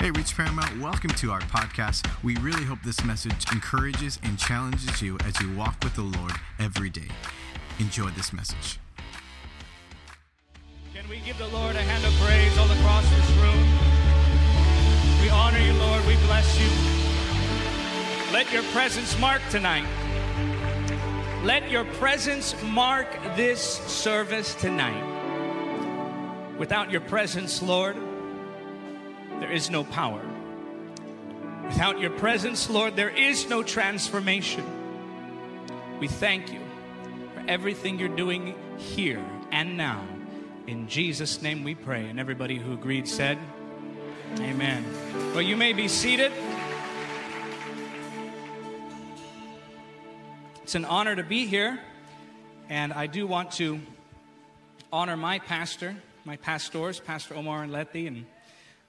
[0.00, 2.08] Hey, Reach Paramount, welcome to our podcast.
[2.24, 6.32] We really hope this message encourages and challenges you as you walk with the Lord
[6.58, 7.08] every day.
[7.78, 8.78] Enjoy this message.
[10.94, 13.60] Can we give the Lord a hand of praise all across this room?
[15.20, 16.06] We honor you, Lord.
[16.06, 16.70] We bless you.
[18.32, 19.84] Let your presence mark tonight.
[21.44, 23.06] Let your presence mark
[23.36, 25.04] this service tonight.
[26.58, 27.98] Without your presence, Lord,
[29.40, 30.20] there is no power.
[31.64, 34.64] Without your presence, Lord, there is no transformation.
[35.98, 36.60] We thank you
[37.34, 40.04] for everything you're doing here and now.
[40.66, 42.08] In Jesus' name we pray.
[42.08, 43.38] And everybody who agreed said,
[44.38, 44.84] Amen.
[45.32, 46.32] Well, you may be seated.
[50.62, 51.80] It's an honor to be here.
[52.68, 53.80] And I do want to
[54.92, 58.26] honor my pastor, my pastors, Pastor Omar and Letty, and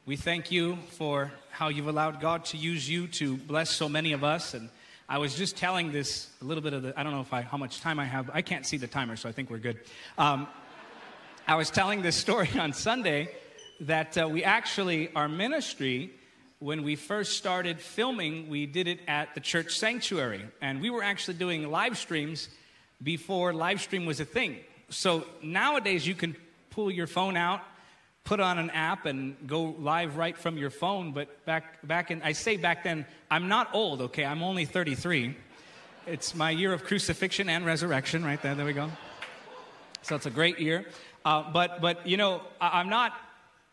[0.03, 4.13] we thank you for how you've allowed God to use you to bless so many
[4.13, 4.55] of us.
[4.55, 4.69] And
[5.08, 7.41] I was just telling this a little bit of the, I don't know if I,
[7.41, 8.31] how much time I have.
[8.33, 9.80] I can't see the timer, so I think we're good.
[10.17, 10.47] Um,
[11.47, 13.30] I was telling this story on Sunday
[13.81, 16.11] that uh, we actually, our ministry,
[16.58, 20.41] when we first started filming, we did it at the church sanctuary.
[20.61, 22.49] And we were actually doing live streams
[23.03, 24.58] before live stream was a thing.
[24.89, 26.36] So nowadays, you can
[26.71, 27.61] pull your phone out
[28.23, 31.11] put on an app and go live right from your phone.
[31.11, 34.25] But back, back in, I say back then, I'm not old, okay?
[34.25, 35.36] I'm only 33.
[36.08, 38.55] It's my year of crucifixion and resurrection, right there.
[38.55, 38.89] There we go.
[40.02, 40.86] So it's a great year.
[41.23, 43.14] Uh, but, but, you know, I, I'm not,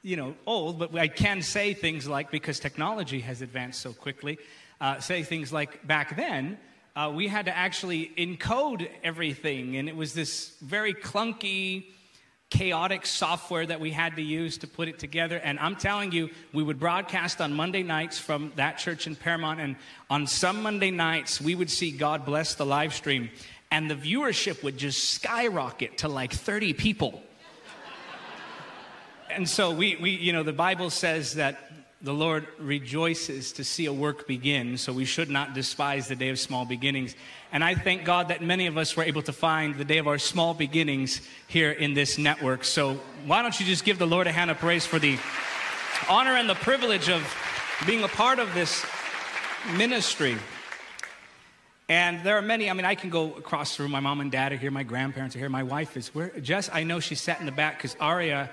[0.02, 4.38] you know, old, but I can say things like, because technology has advanced so quickly,
[4.80, 6.58] uh, say things like back then,
[6.94, 11.86] uh, we had to actually encode everything, and it was this very clunky,
[12.50, 15.36] chaotic software that we had to use to put it together.
[15.36, 19.60] And I'm telling you, we would broadcast on Monday nights from that church in Paramount.
[19.60, 19.76] And
[20.08, 23.28] on some Monday nights, we would see God bless the live stream.
[23.70, 27.22] And the viewership would just skyrocket to like 30 people.
[29.30, 31.67] and so we, we, you know, the Bible says that
[32.00, 36.28] the Lord rejoices to see a work begin, so we should not despise the day
[36.28, 37.16] of small beginnings.
[37.50, 40.06] And I thank God that many of us were able to find the day of
[40.06, 42.62] our small beginnings here in this network.
[42.62, 42.94] So
[43.26, 45.18] why don't you just give the Lord a hand of praise for the
[46.08, 47.34] honor and the privilege of
[47.84, 48.86] being a part of this
[49.76, 50.36] ministry.
[51.88, 53.92] And there are many, I mean, I can go across the room.
[53.92, 56.70] My mom and dad are here, my grandparents are here, my wife is where Jess,
[56.72, 58.50] I know she sat in the back because Aria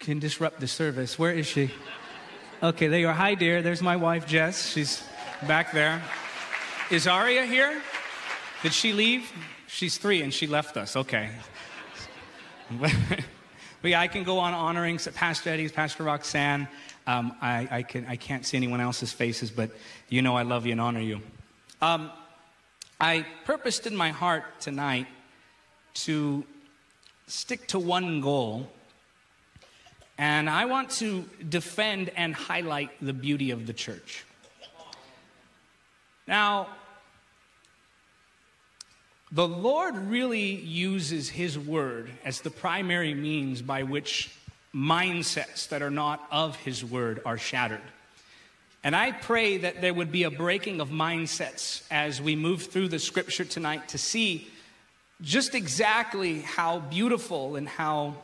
[0.00, 1.18] can disrupt the service.
[1.18, 1.70] Where is she?
[2.62, 3.14] Okay, there you are.
[3.14, 3.62] Hi, dear.
[3.62, 4.68] There's my wife, Jess.
[4.68, 5.02] She's
[5.48, 6.02] back there.
[6.90, 7.80] Is Aria here?
[8.62, 9.32] Did she leave?
[9.66, 10.94] She's three and she left us.
[10.94, 11.30] Okay.
[12.78, 12.92] but
[13.82, 16.68] yeah, I can go on honoring Pastor Eddie's, Pastor Roxanne.
[17.06, 19.70] Um, I, I, can, I can't see anyone else's faces, but
[20.10, 21.22] you know I love you and honor you.
[21.80, 22.10] Um,
[23.00, 25.06] I purposed in my heart tonight
[25.94, 26.44] to
[27.26, 28.70] stick to one goal
[30.20, 34.22] and I want to defend and highlight the beauty of the church.
[36.28, 36.68] Now,
[39.32, 44.30] the Lord really uses His word as the primary means by which
[44.74, 47.80] mindsets that are not of His word are shattered.
[48.84, 52.88] And I pray that there would be a breaking of mindsets as we move through
[52.88, 54.48] the scripture tonight to see
[55.22, 58.16] just exactly how beautiful and how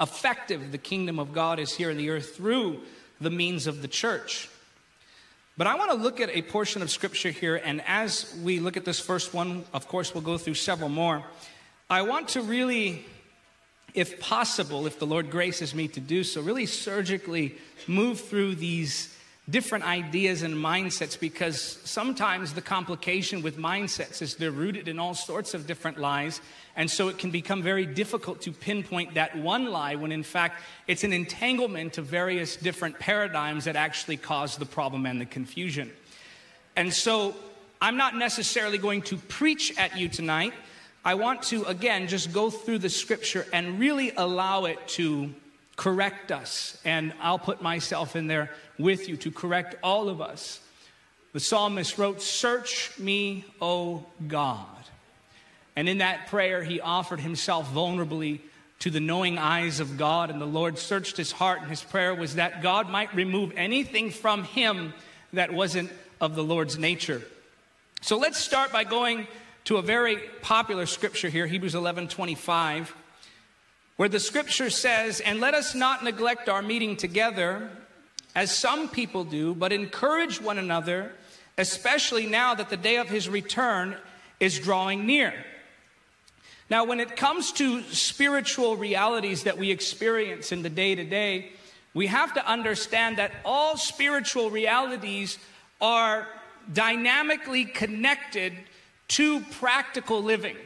[0.00, 2.80] effective the kingdom of God is here in the earth through
[3.20, 4.48] the means of the church.
[5.56, 8.76] But I want to look at a portion of scripture here, and as we look
[8.76, 11.22] at this first one, of course, we'll go through several more.
[11.88, 13.04] I want to really,
[13.94, 17.54] if possible, if the Lord graces me to do so, really surgically
[17.86, 19.13] move through these
[19.50, 25.12] different ideas and mindsets because sometimes the complication with mindsets is they're rooted in all
[25.12, 26.40] sorts of different lies.
[26.76, 30.62] And so it can become very difficult to pinpoint that one lie when in fact
[30.86, 35.92] it's an entanglement of various different paradigms that actually cause the problem and the confusion.
[36.74, 37.36] And so
[37.82, 40.54] I'm not necessarily going to preach at you tonight.
[41.04, 45.34] I want to, again, just go through the scripture and really allow it to
[45.76, 46.80] correct us.
[46.84, 50.60] And I'll put myself in there with you to correct all of us.
[51.32, 54.66] The psalmist wrote, Search me, O God.
[55.76, 58.40] And in that prayer, he offered himself vulnerably
[58.80, 60.30] to the knowing eyes of God.
[60.30, 64.10] And the Lord searched his heart, and his prayer was that God might remove anything
[64.10, 64.94] from him
[65.32, 65.90] that wasn't
[66.20, 67.22] of the Lord's nature.
[68.00, 69.26] So let's start by going
[69.64, 72.94] to a very popular scripture here, Hebrews 11 25
[73.96, 77.70] where the scripture says, And let us not neglect our meeting together,
[78.34, 81.12] as some people do, but encourage one another,
[81.56, 83.96] especially now that the day of his return
[84.40, 85.32] is drawing near.
[86.70, 91.52] Now, when it comes to spiritual realities that we experience in the day to day,
[91.92, 95.38] we have to understand that all spiritual realities
[95.80, 96.26] are
[96.72, 98.54] dynamically connected
[99.08, 100.56] to practical living.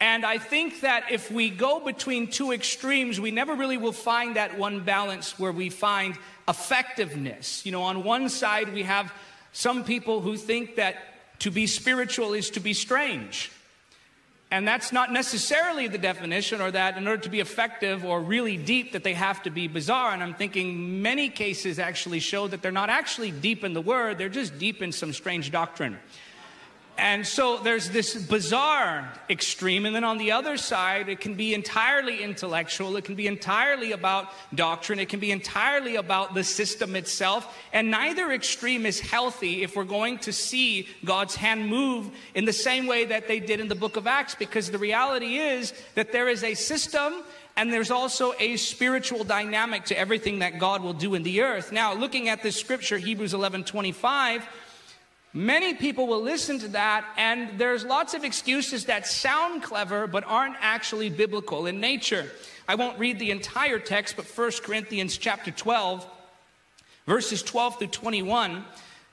[0.00, 4.36] And I think that if we go between two extremes, we never really will find
[4.36, 6.16] that one balance where we find
[6.46, 7.66] effectiveness.
[7.66, 9.12] You know, on one side, we have
[9.52, 10.96] some people who think that
[11.40, 13.50] to be spiritual is to be strange.
[14.50, 18.56] And that's not necessarily the definition, or that in order to be effective or really
[18.56, 20.12] deep, that they have to be bizarre.
[20.12, 24.16] And I'm thinking many cases actually show that they're not actually deep in the word,
[24.16, 25.98] they're just deep in some strange doctrine.
[26.98, 29.86] And so there's this bizarre extreme.
[29.86, 32.96] And then on the other side, it can be entirely intellectual.
[32.96, 34.98] It can be entirely about doctrine.
[34.98, 37.56] It can be entirely about the system itself.
[37.72, 42.52] And neither extreme is healthy if we're going to see God's hand move in the
[42.52, 44.34] same way that they did in the book of Acts.
[44.34, 47.22] Because the reality is that there is a system
[47.56, 51.70] and there's also a spiritual dynamic to everything that God will do in the earth.
[51.70, 54.48] Now, looking at this scripture, Hebrews 11 25,
[55.34, 60.24] Many people will listen to that, and there's lots of excuses that sound clever but
[60.26, 62.30] aren't actually biblical in nature.
[62.66, 66.06] I won't read the entire text, but 1 Corinthians chapter 12,
[67.06, 68.64] verses 12 through 21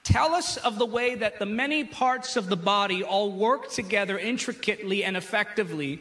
[0.06, 4.18] tell us of the way that the many parts of the body all work together
[4.20, 6.00] intricately and effectively.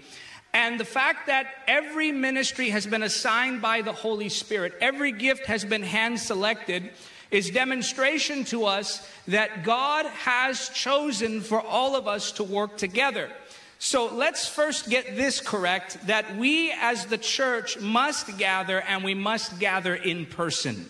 [0.52, 5.46] And the fact that every ministry has been assigned by the Holy Spirit, every gift
[5.46, 6.90] has been hand selected
[7.34, 13.28] is demonstration to us that God has chosen for all of us to work together.
[13.80, 19.14] So let's first get this correct that we as the church must gather and we
[19.14, 20.88] must gather in person.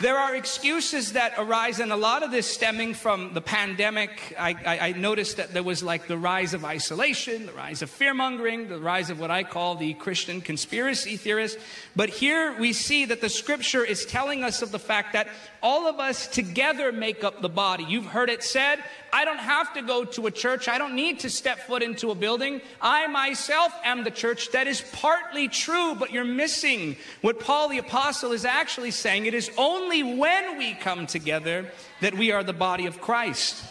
[0.00, 4.32] There are excuses that arise, and a lot of this stemming from the pandemic.
[4.38, 7.90] I, I, I, noticed that there was like the rise of isolation, the rise of
[7.90, 11.60] fear mongering, the rise of what I call the Christian conspiracy theorists.
[11.96, 15.26] But here we see that the scripture is telling us of the fact that
[15.64, 17.82] all of us together make up the body.
[17.82, 20.68] You've heard it said, I don't have to go to a church.
[20.68, 22.60] I don't need to step foot into a building.
[22.80, 24.50] I myself am the church.
[24.52, 29.26] That is partly true, but you're missing what Paul the Apostle is actually saying.
[29.26, 31.70] It is only when we come together
[32.00, 33.64] that we are the body of Christ.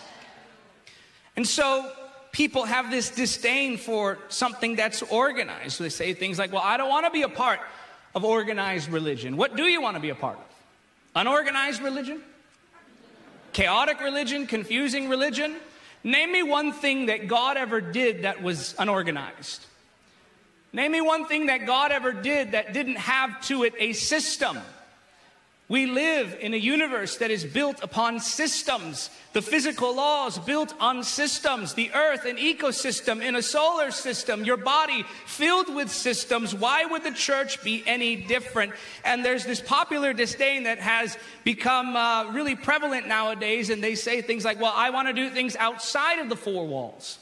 [1.35, 1.91] And so
[2.31, 5.73] people have this disdain for something that's organized.
[5.73, 7.59] So They say things like, well, I don't want to be a part
[8.15, 9.37] of organized religion.
[9.37, 10.43] What do you want to be a part of?
[11.15, 12.21] Unorganized religion?
[13.57, 15.55] Chaotic religion, confusing religion.
[16.03, 19.65] Name me one thing that God ever did that was unorganized.
[20.71, 24.59] Name me one thing that God ever did that didn't have to it a system.
[25.69, 29.09] We live in a universe that is built upon systems.
[29.33, 31.73] The physical laws built on systems.
[31.73, 34.45] The earth, an ecosystem in a solar system.
[34.45, 36.55] Your body filled with systems.
[36.55, 38.71] Why would the church be any different?
[39.03, 43.69] And there's this popular disdain that has become uh, really prevalent nowadays.
[43.69, 46.65] And they say things like, well, I want to do things outside of the four
[46.65, 47.19] walls.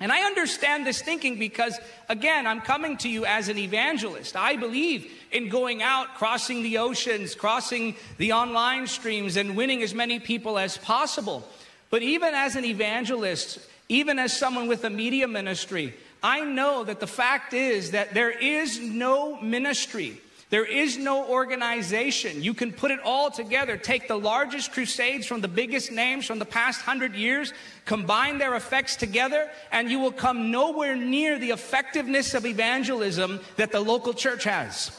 [0.00, 1.78] And I understand this thinking because,
[2.08, 4.36] again, I'm coming to you as an evangelist.
[4.36, 9.94] I believe in going out, crossing the oceans, crossing the online streams, and winning as
[9.94, 11.48] many people as possible.
[11.90, 17.00] But even as an evangelist, even as someone with a media ministry, I know that
[17.00, 22.42] the fact is that there is no ministry there is no organization.
[22.42, 23.76] You can put it all together.
[23.76, 27.52] Take the largest crusades from the biggest names from the past hundred years,
[27.84, 33.72] combine their effects together, and you will come nowhere near the effectiveness of evangelism that
[33.72, 34.90] the local church has.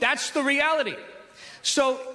[0.00, 0.96] That's the reality.
[1.62, 2.13] So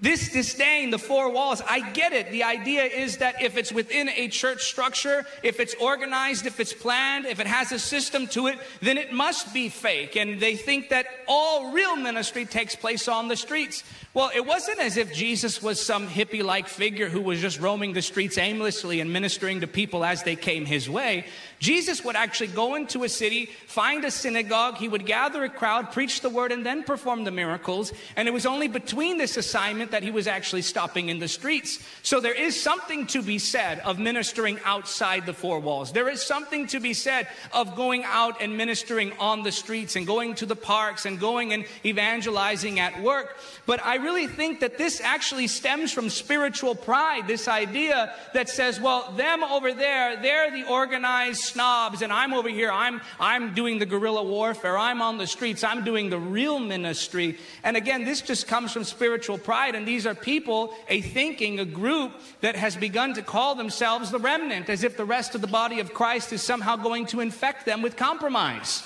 [0.00, 2.30] this disdain, the four walls, I get it.
[2.30, 6.72] The idea is that if it's within a church structure, if it's organized, if it's
[6.72, 10.14] planned, if it has a system to it, then it must be fake.
[10.16, 13.82] And they think that all real ministry takes place on the streets.
[14.14, 17.92] Well, it wasn't as if Jesus was some hippie like figure who was just roaming
[17.92, 21.26] the streets aimlessly and ministering to people as they came his way.
[21.58, 25.92] Jesus would actually go into a city, find a synagogue, he would gather a crowd,
[25.92, 27.92] preach the word, and then perform the miracles.
[28.16, 31.78] And it was only between this assignment that he was actually stopping in the streets.
[32.02, 35.92] So there is something to be said of ministering outside the four walls.
[35.92, 40.06] There is something to be said of going out and ministering on the streets and
[40.06, 43.36] going to the parks and going and evangelizing at work.
[43.66, 48.80] But I really think that this actually stems from spiritual pride, this idea that says,
[48.80, 53.78] well, them over there, they're the organized, snobs, and I'm over here, I'm, I'm doing
[53.78, 57.38] the guerrilla warfare, I'm on the streets, I'm doing the real ministry.
[57.62, 61.64] And again, this just comes from spiritual pride, and these are people, a thinking, a
[61.64, 65.46] group that has begun to call themselves the remnant, as if the rest of the
[65.46, 68.82] body of Christ is somehow going to infect them with compromise.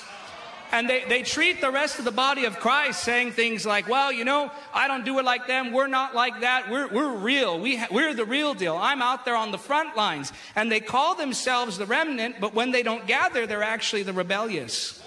[0.73, 4.11] And they, they treat the rest of the body of Christ saying things like, well,
[4.11, 5.71] you know, I don't do it like them.
[5.71, 6.71] We're not like that.
[6.71, 7.61] We're, we're real.
[7.61, 8.79] We ha- we're the real deal.
[8.79, 10.33] I'm out there on the front lines.
[10.57, 15.03] And they call themselves the remnant, but when they don't gather, they're actually the rebellious.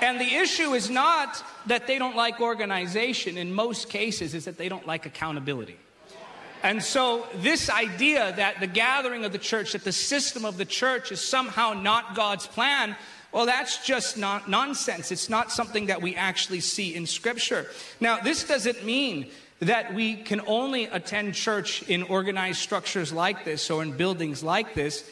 [0.00, 3.38] And the issue is not that they don't like organization.
[3.38, 5.78] In most cases, is that they don't like accountability.
[6.64, 10.64] And so, this idea that the gathering of the church, that the system of the
[10.64, 12.96] church is somehow not God's plan,
[13.32, 15.10] well, that's just not nonsense.
[15.10, 17.66] It's not something that we actually see in Scripture.
[17.98, 23.70] Now, this doesn't mean that we can only attend church in organized structures like this
[23.70, 25.08] or in buildings like this.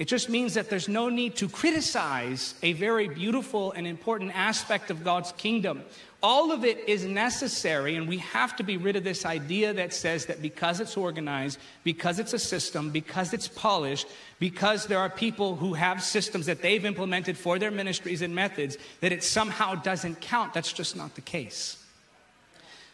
[0.00, 4.90] It just means that there's no need to criticize a very beautiful and important aspect
[4.90, 5.82] of God's kingdom
[6.22, 9.94] all of it is necessary, and we have to be rid of this idea that
[9.94, 14.06] says that because it's organized, because it's a system, because it's polished,
[14.38, 18.76] because there are people who have systems that they've implemented for their ministries and methods,
[19.00, 20.52] that it somehow doesn't count.
[20.52, 21.82] That's just not the case.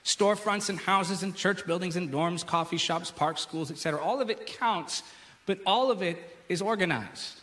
[0.05, 4.01] Storefronts and houses and church buildings and dorms, coffee shops, parks, schools, etc.
[4.01, 5.03] All of it counts,
[5.47, 6.17] but all of it
[6.49, 7.41] is organized.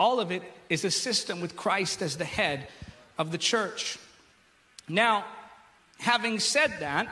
[0.00, 2.66] All of it is a system with Christ as the head
[3.16, 3.96] of the church.
[4.88, 5.24] Now,
[5.98, 7.08] having said that,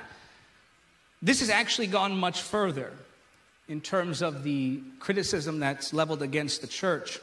[1.22, 2.92] this has actually gone much further
[3.68, 7.20] in terms of the criticism that's leveled against the church.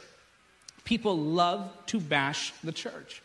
[0.84, 3.22] People love to bash the church.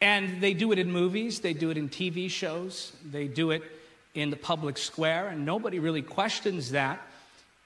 [0.00, 3.62] And they do it in movies, they do it in TV shows, they do it
[4.14, 7.00] in the public square, and nobody really questions that.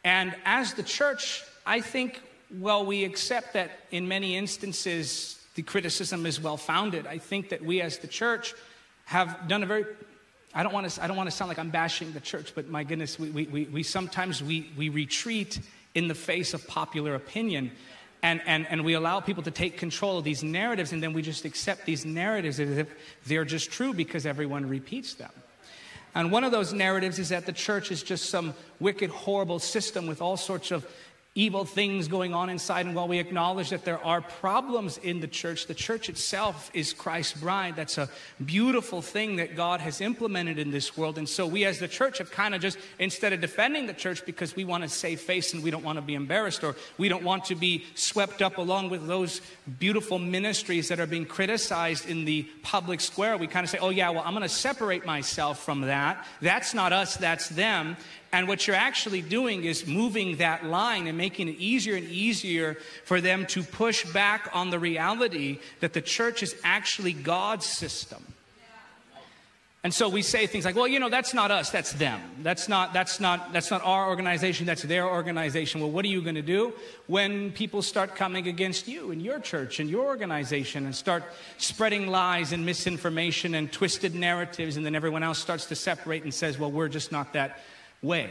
[0.05, 2.23] And as the church, I think,
[2.59, 7.07] well, we accept that in many instances the criticism is well founded.
[7.07, 8.55] I think that we as the church
[9.07, 9.85] have done a very
[10.53, 12.69] I don't want to I don't want to sound like I'm bashing the church, but
[12.69, 15.61] my goodness, we, we, we, we sometimes we, we retreat
[15.95, 17.73] in the face of popular opinion.
[18.23, 21.23] And, and, and we allow people to take control of these narratives, and then we
[21.23, 22.89] just accept these narratives as if
[23.25, 25.31] they're just true because everyone repeats them.
[26.15, 30.07] And one of those narratives is that the church is just some wicked, horrible system
[30.07, 30.87] with all sorts of
[31.37, 32.87] evil things going on inside.
[32.87, 36.93] And while we acknowledge that there are problems in the church, the church itself is
[36.93, 37.77] Christ's bride.
[37.77, 38.09] That's a
[38.45, 41.19] beautiful thing that God has implemented in this world.
[41.19, 44.27] And so we as the church have kind of just, instead of defending the church
[44.27, 47.09] because we want to save face and we don't want to be embarrassed or we
[47.09, 49.41] don't want to be swept up along with those
[49.79, 53.91] beautiful ministries that are being criticized in the public square, we kind of say, oh,
[53.91, 56.27] yeah, well, I'm going to separate myself from that.
[56.43, 57.97] That's not us, that's them.
[58.33, 62.77] And what you're actually doing is moving that line and making it easier and easier
[63.05, 68.25] for them to push back on the reality that the church is actually God's system.
[69.83, 72.21] And so we say things like, well, you know, that's not us, that's them.
[72.43, 75.81] That's not, that's not, that's not our organization, that's their organization.
[75.81, 76.75] Well, what are you going to do
[77.07, 81.25] when people start coming against you and your church and your organization and start
[81.57, 86.35] spreading lies and misinformation and twisted narratives, and then everyone else starts to separate and
[86.35, 87.61] says, well, we're just not that
[88.03, 88.31] way.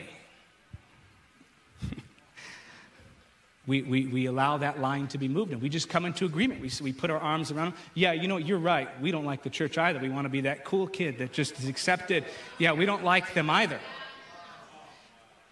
[3.67, 6.59] we, we, we allow that line to be moved and we just come into agreement.
[6.59, 7.79] We, we put our arms around them.
[7.93, 8.89] Yeah, you know, you're right.
[8.99, 9.99] We don't like the church either.
[9.99, 12.25] We want to be that cool kid that just is accepted.
[12.57, 13.79] Yeah, we don't like them either.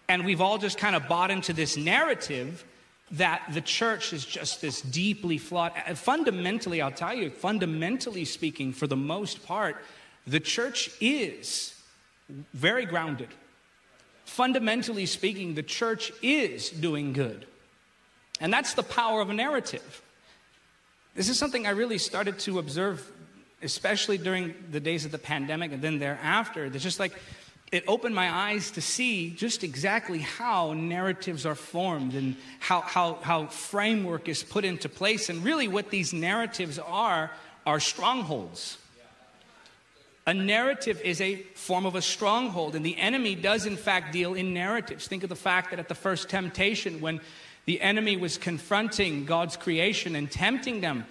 [0.10, 2.66] And we've all just kind of bought into this narrative
[3.12, 5.74] that the church is just this deeply flawed.
[5.88, 9.78] Uh, fundamentally, I'll tell you, fundamentally speaking, for the most part,
[10.26, 11.80] the church is
[12.54, 13.30] very grounded
[14.28, 17.48] fundamentally speaking, the church is doing good.
[18.40, 20.02] And that's the power of a narrative.
[21.16, 23.10] This is something I really started to observe,
[23.64, 26.66] especially during the days of the pandemic and then thereafter.
[26.66, 27.14] It's just like
[27.72, 33.16] it opened my eyes to see just exactly how narratives are formed and how, how,
[33.16, 35.30] how framework is put into place.
[35.30, 37.32] And really, what these narratives are
[37.66, 38.78] are strongholds.
[40.28, 44.34] A narrative is a form of a stronghold, and the enemy does, in fact, deal
[44.34, 45.08] in narratives.
[45.08, 47.22] Think of the fact that at the first temptation, when
[47.64, 51.06] the enemy was confronting God's creation and tempting them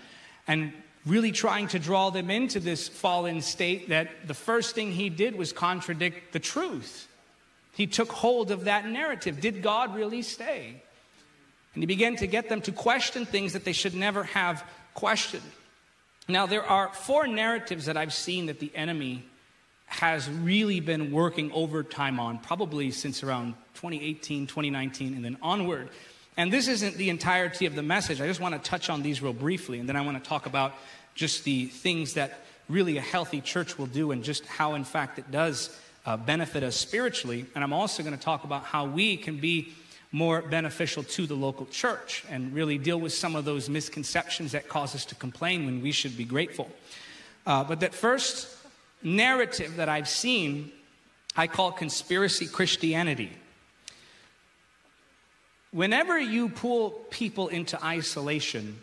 [0.46, 0.70] and
[1.06, 5.34] really trying to draw them into this fallen state, that the first thing he did
[5.34, 7.08] was contradict the truth.
[7.72, 9.40] He took hold of that narrative.
[9.40, 10.82] Did God really stay?
[11.72, 15.42] And he began to get them to question things that they should never have questioned.
[16.28, 19.24] Now, there are four narratives that I've seen that the enemy
[19.86, 25.88] has really been working overtime on, probably since around 2018, 2019, and then onward.
[26.36, 28.20] And this isn't the entirety of the message.
[28.20, 30.46] I just want to touch on these real briefly, and then I want to talk
[30.46, 30.74] about
[31.14, 35.20] just the things that really a healthy church will do and just how, in fact,
[35.20, 37.46] it does uh, benefit us spiritually.
[37.54, 39.72] And I'm also going to talk about how we can be
[40.16, 44.66] more beneficial to the local church and really deal with some of those misconceptions that
[44.66, 46.70] cause us to complain when we should be grateful.
[47.46, 48.48] Uh, but that first
[49.02, 50.72] narrative that I've seen,
[51.36, 53.30] I call conspiracy Christianity.
[55.70, 58.78] Whenever you pull people into isolation,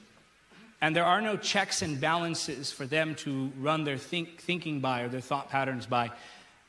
[0.82, 5.02] and there are no checks and balances for them to run their think, thinking by
[5.02, 6.12] or their thought patterns by,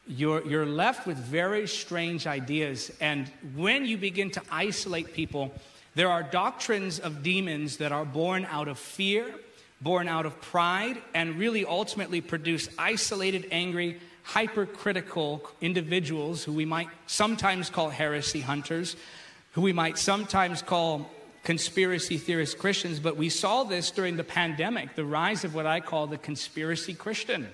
[0.07, 2.93] you're, you're left with very strange ideas.
[3.01, 5.55] And when you begin to isolate people,
[5.95, 9.33] there are doctrines of demons that are born out of fear,
[9.81, 16.89] born out of pride, and really ultimately produce isolated, angry, hypercritical individuals who we might
[17.07, 18.97] sometimes call heresy hunters,
[19.53, 21.11] who we might sometimes call
[21.45, 23.01] conspiracy theorist Christians.
[23.01, 26.95] But we saw this during the pandemic, the rise of what I call the conspiracy
[26.95, 27.49] Christian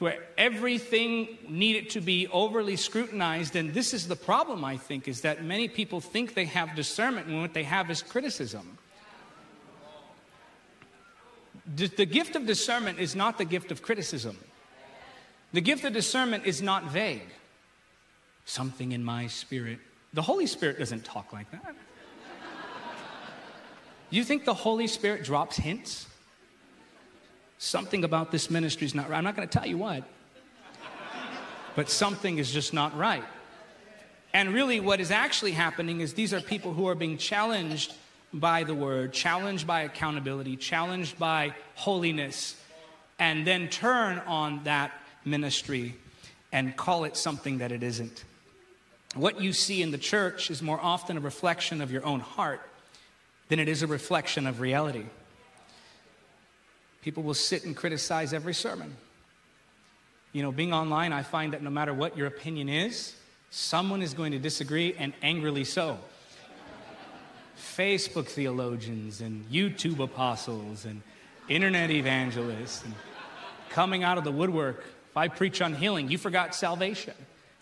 [0.00, 3.54] to where everything needed to be overly scrutinized.
[3.54, 7.26] And this is the problem, I think, is that many people think they have discernment
[7.26, 8.78] when what they have is criticism.
[11.76, 14.38] The gift of discernment is not the gift of criticism.
[15.52, 17.28] The gift of discernment is not vague.
[18.46, 19.80] Something in my spirit.
[20.14, 21.76] The Holy Spirit doesn't talk like that.
[24.08, 26.06] You think the Holy Spirit drops hints?
[27.60, 29.18] Something about this ministry is not right.
[29.18, 30.02] I'm not going to tell you what,
[31.76, 33.24] but something is just not right.
[34.32, 37.94] And really, what is actually happening is these are people who are being challenged
[38.32, 42.56] by the word, challenged by accountability, challenged by holiness,
[43.18, 44.92] and then turn on that
[45.24, 45.96] ministry
[46.52, 48.24] and call it something that it isn't.
[49.14, 52.60] What you see in the church is more often a reflection of your own heart
[53.48, 55.04] than it is a reflection of reality.
[57.02, 58.96] People will sit and criticize every sermon.
[60.32, 63.14] You know, being online, I find that no matter what your opinion is,
[63.50, 65.98] someone is going to disagree and angrily so.
[67.56, 71.02] Facebook theologians and YouTube apostles and
[71.48, 72.94] internet evangelists and
[73.70, 74.84] coming out of the woodwork.
[75.10, 77.14] If I preach on healing, you forgot salvation.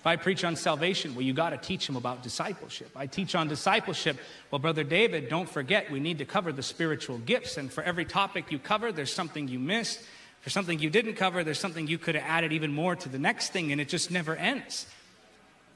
[0.08, 2.90] I preach on salvation, well, you got to teach them about discipleship.
[2.96, 4.18] I teach on discipleship.
[4.50, 7.56] Well, Brother David, don't forget, we need to cover the spiritual gifts.
[7.58, 10.00] And for every topic you cover, there's something you missed.
[10.40, 13.18] For something you didn't cover, there's something you could have added even more to the
[13.18, 14.86] next thing, and it just never ends.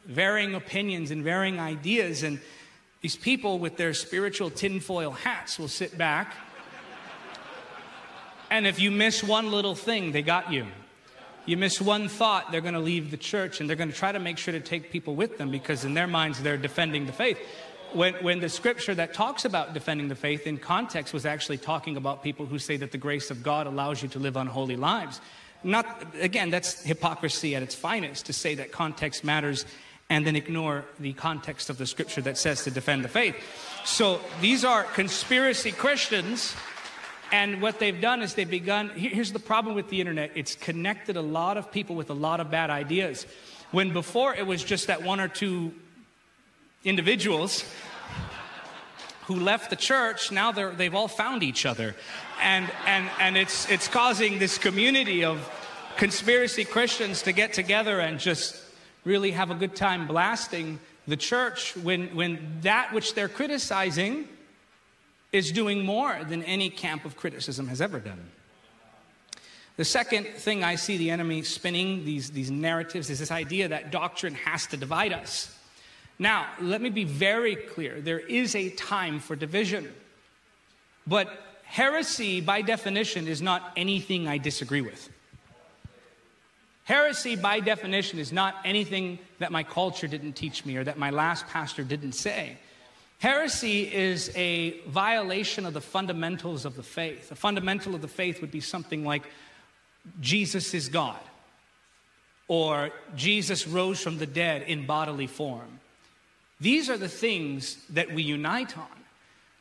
[0.06, 2.22] Varying opinions and varying ideas.
[2.22, 2.40] And
[3.00, 6.34] these people with their spiritual tinfoil hats will sit back.
[8.50, 10.66] And if you miss one little thing, they got you.
[11.44, 14.12] You miss one thought, they're going to leave the church and they're going to try
[14.12, 17.12] to make sure to take people with them because in their minds they're defending the
[17.12, 17.38] faith.
[17.92, 21.96] When, when the scripture that talks about defending the faith in context was actually talking
[21.96, 25.20] about people who say that the grace of God allows you to live unholy lives.
[25.64, 29.66] Not, again, that's hypocrisy at its finest to say that context matters
[30.08, 33.36] and then ignore the context of the scripture that says to defend the faith.
[33.84, 36.54] So these are conspiracy Christians
[37.32, 38.90] and what they've done is they've begun.
[38.90, 42.38] Here's the problem with the internet it's connected a lot of people with a lot
[42.40, 43.26] of bad ideas.
[43.70, 45.72] When before it was just that one or two
[46.84, 47.64] individuals
[49.26, 51.96] who left the church, now they've all found each other.
[52.42, 55.48] And, and, and it's, it's causing this community of
[55.96, 58.60] conspiracy Christians to get together and just
[59.04, 64.28] really have a good time blasting the church when, when that which they're criticizing
[65.32, 68.30] is doing more than any camp of criticism has ever done.
[69.76, 73.90] The second thing I see the enemy spinning these, these narratives is this idea that
[73.90, 75.56] doctrine has to divide us.
[76.18, 79.90] Now, let me be very clear there is a time for division,
[81.06, 81.28] but
[81.64, 85.08] heresy, by definition, is not anything I disagree with.
[86.84, 91.10] Heresy, by definition, is not anything that my culture didn't teach me or that my
[91.10, 92.58] last pastor didn't say.
[93.22, 97.30] Heresy is a violation of the fundamentals of the faith.
[97.30, 99.22] A fundamental of the faith would be something like
[100.20, 101.20] Jesus is God,
[102.48, 105.78] or Jesus rose from the dead in bodily form.
[106.60, 109.04] These are the things that we unite on.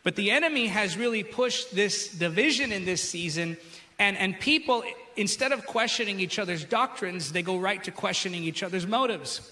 [0.02, 3.58] But the enemy has really pushed this division in this season,
[4.00, 4.84] and, and people,
[5.16, 9.52] instead of questioning each other's doctrines, they go right to questioning each other's motives.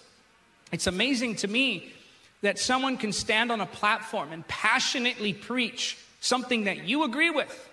[0.72, 1.94] It's amazing to me
[2.42, 7.70] that someone can stand on a platform and passionately preach something that you agree with.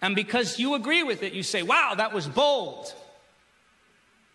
[0.00, 2.94] And because you agree with it, you say, wow, that was bold.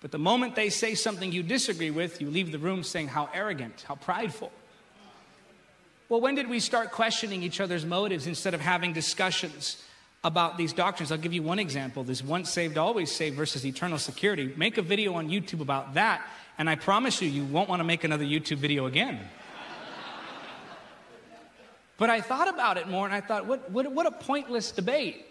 [0.01, 3.29] But the moment they say something you disagree with, you leave the room saying, how
[3.33, 4.51] arrogant, how prideful.
[6.09, 9.81] Well, when did we start questioning each other's motives instead of having discussions
[10.23, 11.11] about these doctrines?
[11.11, 14.51] I'll give you one example this once saved, always saved versus eternal security.
[14.57, 16.21] Make a video on YouTube about that,
[16.57, 19.19] and I promise you, you won't want to make another YouTube video again.
[22.01, 25.23] But I thought about it more and I thought, what, what, what a pointless debate.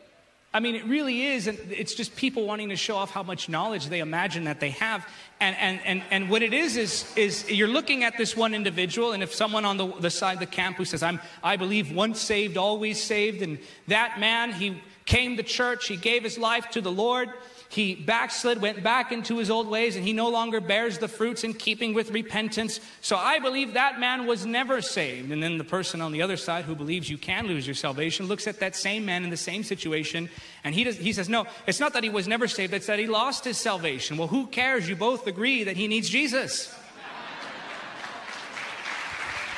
[0.54, 3.48] I mean, it really is, and it's just people wanting to show off how much
[3.48, 5.04] knowledge they imagine that they have.
[5.40, 9.10] And, and, and, and what it is, is, is you're looking at this one individual,
[9.10, 11.90] and if someone on the, the side of the camp who says, I'm, I believe
[11.90, 16.70] once saved, always saved, and that man, he came to church, he gave his life
[16.70, 17.30] to the Lord,
[17.70, 21.44] he backslid, went back into his old ways, and he no longer bears the fruits
[21.44, 22.80] in keeping with repentance.
[23.00, 25.30] So I believe that man was never saved.
[25.30, 28.26] And then the person on the other side who believes you can lose your salvation
[28.26, 30.28] looks at that same man in the same situation,
[30.64, 32.98] and he, does, he says, No, it's not that he was never saved, it's that
[32.98, 34.16] he lost his salvation.
[34.16, 34.88] Well, who cares?
[34.88, 36.74] You both agree that he needs Jesus.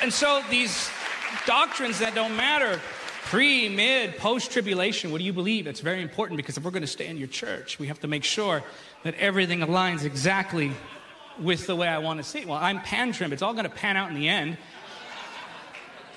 [0.03, 0.87] and so these
[1.47, 2.79] doctrines that don't matter
[3.33, 5.11] pre, mid, post tribulation.
[5.11, 5.65] What do you believe?
[5.65, 8.07] It's very important because if we're going to stay in your church, we have to
[8.07, 8.61] make sure
[9.01, 10.71] that everything aligns exactly
[11.39, 12.47] with the way I want to see it.
[12.47, 13.33] Well, I'm pan trib.
[13.33, 14.59] It's all going to pan out in the end.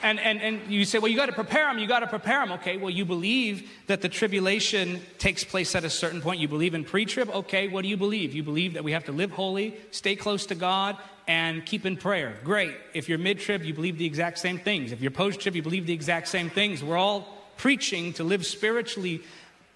[0.03, 1.79] And, and, and you say, well, you got to prepare them.
[1.79, 2.53] You got to prepare them.
[2.53, 6.39] Okay, well, you believe that the tribulation takes place at a certain point.
[6.39, 7.31] You believe in pre trib.
[7.31, 8.35] Okay, what do you believe?
[8.35, 11.97] You believe that we have to live holy, stay close to God, and keep in
[11.97, 12.35] prayer.
[12.45, 12.75] Great.
[12.95, 14.93] If you're mid trib, you believe the exact same things.
[14.93, 16.83] If you're post trib, you believe the exact same things.
[16.83, 19.23] We're all preaching to live spiritually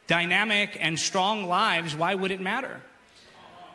[0.06, 1.94] dynamic and strong lives.
[1.94, 2.80] Why would it matter?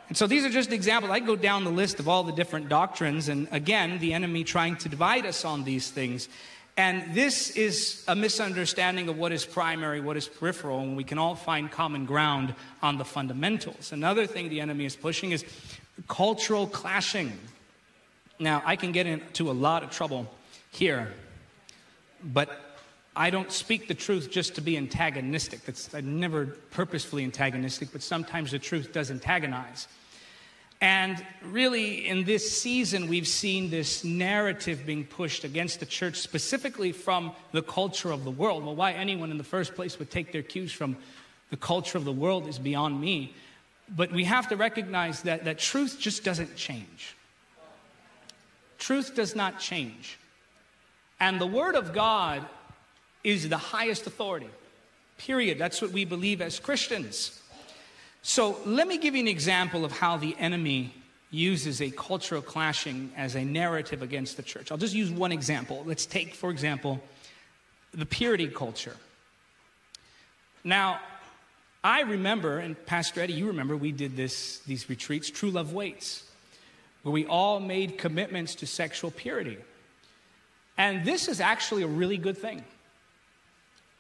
[0.08, 1.12] And so these are just examples.
[1.12, 4.76] I go down the list of all the different doctrines, and again, the enemy trying
[4.78, 6.30] to divide us on these things.
[6.78, 11.18] And this is a misunderstanding of what is primary, what is peripheral, and we can
[11.18, 13.94] all find common ground on the fundamentals.
[13.94, 15.46] Another thing the enemy is pushing is
[16.08, 17.32] cultural clashing.
[18.40, 20.32] Now, I can get into a lot of trouble
[20.72, 21.14] here,
[22.24, 22.50] but
[23.16, 25.64] I don't speak the truth just to be antagonistic.
[25.64, 29.88] That's I'm never purposefully antagonistic, but sometimes the truth does antagonize.
[30.82, 36.92] And really, in this season, we've seen this narrative being pushed against the church, specifically
[36.92, 38.66] from the culture of the world.
[38.66, 40.98] Well, why anyone in the first place would take their cues from
[41.52, 43.34] the culture of the world is beyond me.
[43.96, 47.16] But we have to recognize that, that truth just doesn't change.
[48.86, 50.20] Truth does not change.
[51.20, 52.46] And the Word of God
[53.24, 54.50] is the highest authority,
[55.18, 55.58] period.
[55.58, 57.42] That's what we believe as Christians.
[58.22, 60.94] So let me give you an example of how the enemy
[61.32, 64.72] uses a cultural clashing as a narrative against the church.
[64.72, 65.82] I'll just use one example.
[65.84, 67.02] Let's take, for example,
[67.92, 68.98] the purity culture.
[70.64, 71.00] Now,
[71.84, 76.25] I remember, and Pastor Eddie, you remember, we did this, these retreats, True Love Waits
[77.06, 79.60] where we all made commitments to sexual purity.
[80.76, 82.64] And this is actually a really good thing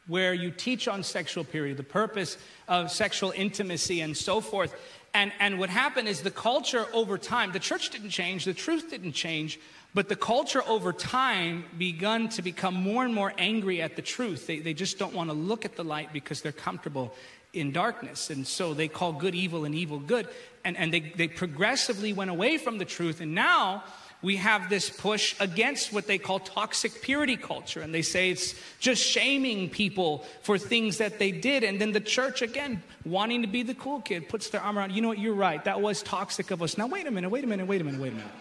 [0.07, 2.35] where you teach on sexual purity, the purpose
[2.67, 4.75] of sexual intimacy, and so forth.
[5.13, 8.89] And, and what happened is the culture over time, the church didn't change, the truth
[8.89, 9.59] didn't change,
[9.93, 14.47] but the culture over time begun to become more and more angry at the truth.
[14.47, 17.13] They, they just don't want to look at the light because they're comfortable
[17.55, 18.29] in darkness.
[18.29, 20.27] And so they call good evil and evil good.
[20.63, 23.21] And, and they, they progressively went away from the truth.
[23.21, 23.83] And now
[24.21, 27.81] we have this push against what they call toxic purity culture.
[27.81, 31.63] And they say it's just shaming people for things that they did.
[31.63, 34.93] And then the church, again, wanting to be the cool kid, puts their arm around,
[34.93, 35.63] you know what, you're right.
[35.63, 36.77] That was toxic of us.
[36.77, 38.31] Now, wait a minute, wait a minute, wait a minute, wait a minute.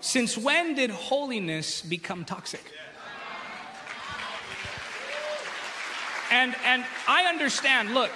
[0.00, 2.62] Since when did holiness become toxic?
[6.34, 8.10] And, and I understand, look,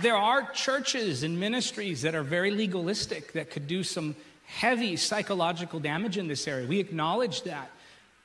[0.00, 5.78] there are churches and ministries that are very legalistic that could do some heavy psychological
[5.78, 6.66] damage in this area.
[6.66, 7.70] We acknowledge that.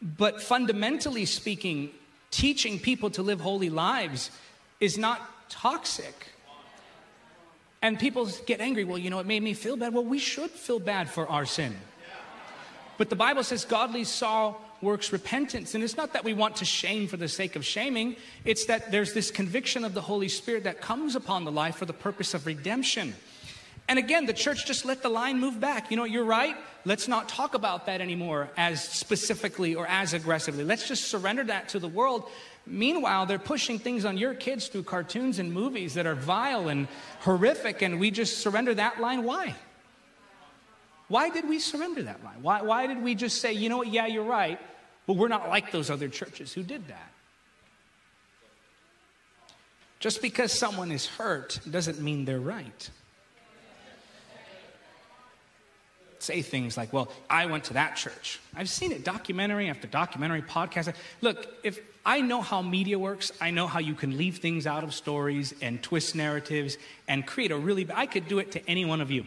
[0.02, 1.90] But fundamentally speaking,
[2.32, 4.32] teaching people to live holy lives
[4.80, 6.28] is not toxic.
[7.82, 8.86] And people get angry.
[8.86, 9.94] Well, you know, it made me feel bad.
[9.94, 11.76] Well, we should feel bad for our sin.
[12.98, 15.76] But the Bible says godly sorrow works repentance.
[15.76, 18.16] And it's not that we want to shame for the sake of shaming,
[18.46, 21.86] it's that there's this conviction of the Holy Spirit that comes upon the life for
[21.86, 23.14] the purpose of redemption.
[23.88, 25.92] And again, the church just let the line move back.
[25.92, 26.56] You know, you're right.
[26.86, 30.64] Let's not talk about that anymore as specifically or as aggressively.
[30.64, 32.30] Let's just surrender that to the world.
[32.66, 36.88] Meanwhile, they're pushing things on your kids through cartoons and movies that are vile and
[37.22, 39.24] horrific, and we just surrender that line.
[39.24, 39.56] Why?
[41.08, 42.42] Why did we surrender that line?
[42.42, 44.60] Why, why did we just say, you know what, yeah, you're right,
[45.08, 47.12] but we're not like those other churches who did that?
[50.00, 52.90] Just because someone is hurt doesn't mean they're right.
[56.24, 58.40] say things like, well, I went to that church.
[58.56, 60.94] I've seen it documentary after documentary, podcast.
[61.22, 64.84] Look, if I know how media works, I know how you can leave things out
[64.84, 68.86] of stories and twist narratives and create a really, I could do it to any
[68.86, 69.26] one of you.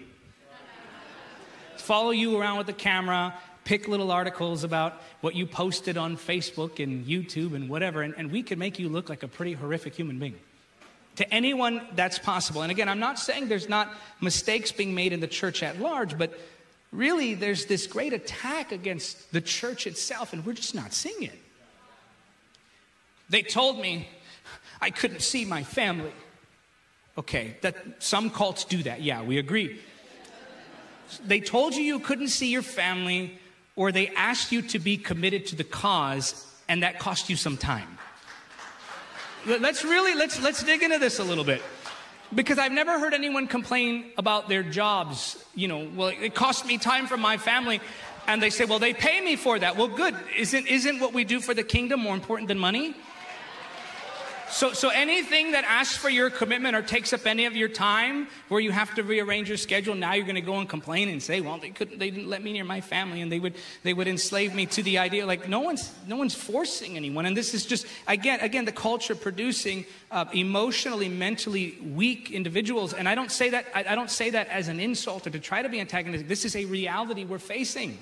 [1.77, 3.35] Follow you around with the camera,
[3.65, 8.31] pick little articles about what you posted on Facebook and YouTube and whatever, and, and
[8.31, 10.37] we could make you look like a pretty horrific human being.
[11.17, 12.63] To anyone, that's possible.
[12.63, 16.19] And again, I'm not saying there's not mistakes being made in the church at large,
[16.19, 16.39] but
[16.93, 21.39] really there's this great attack against the church itself, and we're just not seeing it.
[23.31, 24.09] They told me
[24.81, 26.13] I couldn't see my family.
[27.17, 29.01] Okay, that some cults do that.
[29.01, 29.81] Yeah, we agree.
[31.25, 33.39] They told you you couldn't see your family,
[33.77, 37.57] or they asked you to be committed to the cause, and that cost you some
[37.57, 37.99] time.
[39.47, 41.63] Let's really let's let's dig into this a little bit.
[42.35, 45.45] Because I've never heard anyone complain about their jobs.
[45.55, 47.81] You know, well, it cost me time from my family.
[48.27, 49.77] And they say, well, they pay me for that.
[49.77, 50.17] Well, good.
[50.37, 52.95] Isn't, isn't what we do for the kingdom more important than money?
[54.55, 58.29] So, so anything that asks for your commitment or takes up any of your time,
[58.47, 61.21] where you have to rearrange your schedule, now you're going to go and complain and
[61.21, 63.93] say, "Well, they couldn't, they didn't let me near my family, and they would, they
[63.93, 67.53] would enslave me to the idea." Like no one's, no one's forcing anyone, and this
[67.53, 72.95] is just again, again, the culture producing uh, emotionally, mentally weak individuals.
[72.95, 75.41] And I don't say that, I, I don't say that as an insult or to
[75.41, 76.29] try to be antagonistic.
[76.29, 77.99] This is a reality we're facing.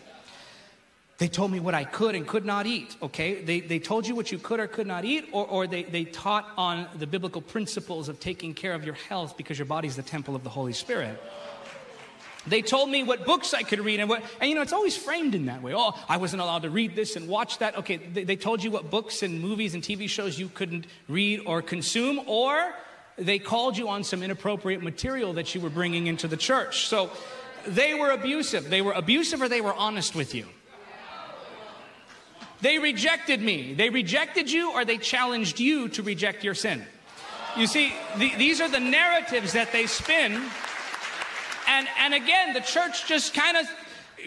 [1.22, 3.40] They told me what I could and could not eat, okay?
[3.42, 6.02] They, they told you what you could or could not eat, or, or they, they
[6.02, 10.02] taught on the biblical principles of taking care of your health because your body's the
[10.02, 11.22] temple of the Holy Spirit.
[12.48, 14.96] They told me what books I could read, and, what, and you know, it's always
[14.96, 15.72] framed in that way.
[15.76, 17.78] Oh, I wasn't allowed to read this and watch that.
[17.78, 21.42] Okay, they, they told you what books and movies and TV shows you couldn't read
[21.46, 22.74] or consume, or
[23.16, 26.88] they called you on some inappropriate material that you were bringing into the church.
[26.88, 27.12] So
[27.64, 28.68] they were abusive.
[28.68, 30.46] They were abusive or they were honest with you.
[32.62, 33.74] They rejected me.
[33.74, 36.84] They rejected you or they challenged you to reject your sin.
[37.56, 40.40] You see, the, these are the narratives that they spin.
[41.68, 43.66] And, and again, the church just kind of,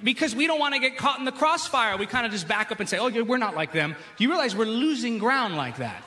[0.04, 2.74] because we don't want to get caught in the crossfire, we kind of just back
[2.74, 3.96] up and say, oh, we're not like them.
[4.18, 6.04] Do you realize we're losing ground like that?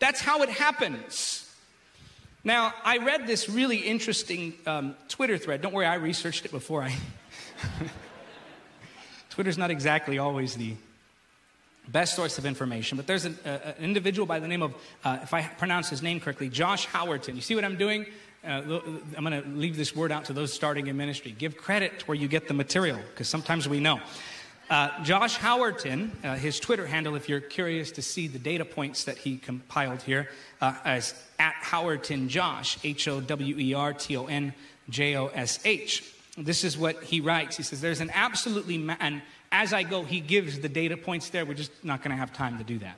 [0.00, 1.48] That's how it happens.
[2.42, 5.62] Now, I read this really interesting um, Twitter thread.
[5.62, 6.96] Don't worry, I researched it before I.
[9.32, 10.74] Twitter's not exactly always the
[11.88, 15.20] best source of information, but there's an, uh, an individual by the name of, uh,
[15.22, 17.34] if I pronounce his name correctly, Josh Howerton.
[17.34, 18.04] You see what I'm doing?
[18.44, 18.80] Uh,
[19.16, 21.34] I'm going to leave this word out to those starting in ministry.
[21.36, 24.00] Give credit where you get the material, because sometimes we know.
[24.68, 29.04] Uh, Josh Howerton, uh, his Twitter handle, if you're curious to see the data points
[29.04, 30.28] that he compiled here,
[30.60, 34.52] uh, as at Howerton Josh, H O W E R T O N
[34.90, 36.04] J O S H.
[36.36, 37.56] This is what he writes.
[37.56, 41.28] He says, There's an absolutely, ma- and as I go, he gives the data points
[41.30, 41.44] there.
[41.44, 42.96] We're just not going to have time to do that.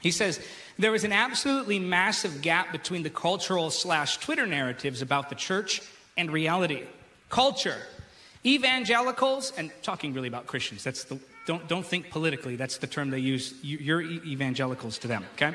[0.00, 0.40] He says,
[0.78, 5.80] There is an absolutely massive gap between the cultural slash Twitter narratives about the church
[6.16, 6.82] and reality.
[7.30, 7.78] Culture.
[8.44, 13.10] Evangelicals, and talking really about Christians, that's the, don't, don't think politically, that's the term
[13.10, 13.54] they use.
[13.62, 15.54] You're evangelicals to them, okay?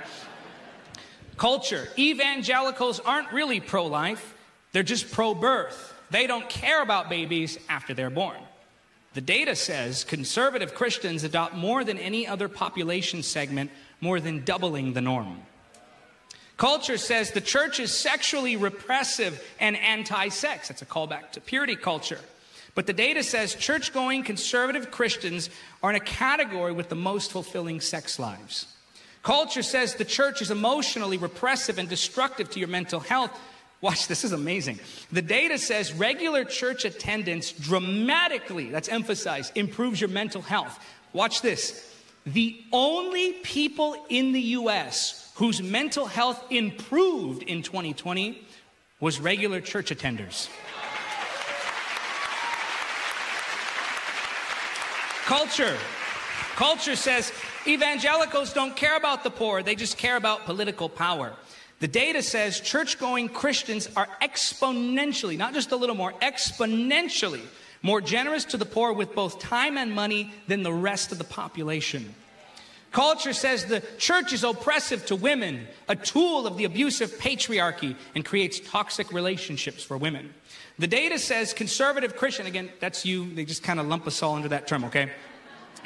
[1.38, 1.88] Culture.
[1.98, 4.36] Evangelicals aren't really pro life,
[4.72, 5.95] they're just pro birth.
[6.12, 8.38] They don't care about babies after they're born.
[9.14, 14.94] The data says conservative Christians adopt more than any other population segment, more than doubling
[14.94, 15.42] the norm.
[16.58, 20.68] Culture says the church is sexually repressive and anti sex.
[20.68, 22.20] That's a callback to purity culture.
[22.76, 25.50] But the data says church going conservative Christians
[25.82, 28.68] are in a category with the most fulfilling sex lives.
[29.24, 33.32] Culture says the church is emotionally repressive and destructive to your mental health,
[33.86, 34.80] Watch, this is amazing.
[35.12, 40.84] The data says regular church attendance dramatically, that's emphasized, improves your mental health.
[41.14, 41.94] Watch this.
[42.26, 48.42] The only people in the US whose mental health improved in 2020
[49.02, 50.50] was regular church attenders.
[55.26, 55.78] Culture.
[56.56, 57.32] Culture says
[57.68, 61.36] evangelicals don't care about the poor, they just care about political power.
[61.86, 67.44] The data says church going Christians are exponentially, not just a little more, exponentially
[67.84, 71.24] more generous to the poor with both time and money than the rest of the
[71.24, 72.16] population.
[72.92, 78.26] Culture says the church is oppressive to women, a tool of the abusive patriarchy, and
[78.26, 80.34] creates toxic relationships for women.
[80.80, 84.34] The data says conservative Christian, again, that's you, they just kind of lump us all
[84.34, 85.12] under that term, okay?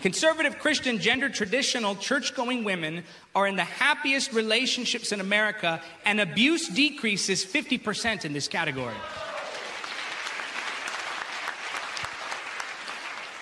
[0.02, 3.04] Conservative, Christian, gender traditional, church going women
[3.36, 8.96] are in the happiest relationships in America, and abuse decreases 50% in this category.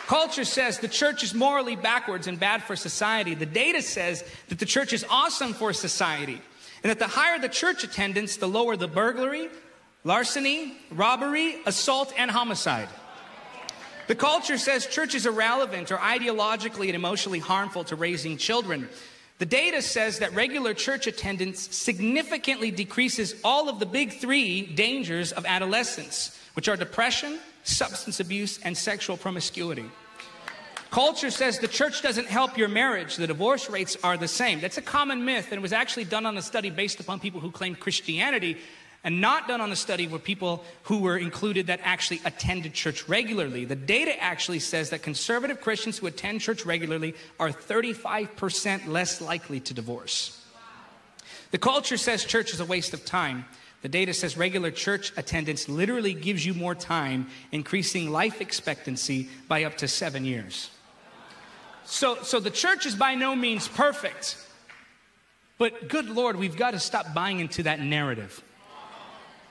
[0.08, 3.36] Culture says the church is morally backwards and bad for society.
[3.36, 6.42] The data says that the church is awesome for society.
[6.82, 9.50] And that the higher the church attendance, the lower the burglary,
[10.06, 12.88] larceny, robbery, assault, and homicide.
[14.08, 18.88] The culture says church is irrelevant or ideologically and emotionally harmful to raising children.
[19.40, 25.32] The data says that regular church attendance significantly decreases all of the big three dangers
[25.32, 29.86] of adolescence, which are depression, substance abuse, and sexual promiscuity.
[30.90, 33.18] Culture says the church doesn't help your marriage.
[33.18, 34.62] The divorce rates are the same.
[34.62, 37.42] That's a common myth, and it was actually done on a study based upon people
[37.42, 38.58] who claimed Christianity
[39.08, 43.08] and not done on a study where people who were included that actually attended church
[43.08, 43.64] regularly.
[43.64, 49.62] The data actually says that conservative Christians who attend church regularly are 35% less likely
[49.62, 50.46] to divorce.
[51.52, 53.46] The culture says church is a waste of time.
[53.82, 59.64] The data says regular church attendance literally gives you more time, increasing life expectancy by
[59.64, 60.70] up to seven years.
[61.86, 64.36] So, so the church is by no means perfect.
[65.58, 68.44] But good Lord, we've got to stop buying into that narrative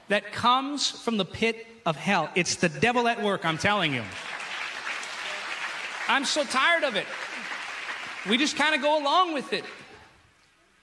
[0.08, 2.30] that comes from the pit of hell.
[2.34, 4.02] It's the devil at work, I'm telling you.
[6.08, 7.06] I'm so tired of it.
[8.28, 9.64] We just kind of go along with it.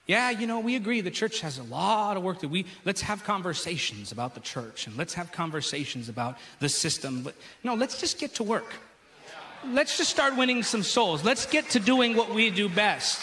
[0.06, 3.00] Yeah, you know, we agree the church has a lot of work to we let's
[3.00, 7.22] have conversations about the church and let's have conversations about the system.
[7.22, 8.74] But no, let's just get to work.
[9.66, 11.24] Let's just start winning some souls.
[11.24, 13.22] Let's get to doing what we do best.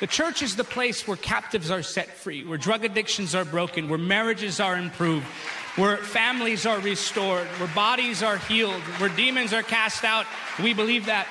[0.00, 3.88] The church is the place where captives are set free, where drug addictions are broken,
[3.88, 5.26] where marriages are improved,
[5.74, 10.26] where families are restored, where bodies are healed, where demons are cast out.
[10.62, 11.26] We believe that.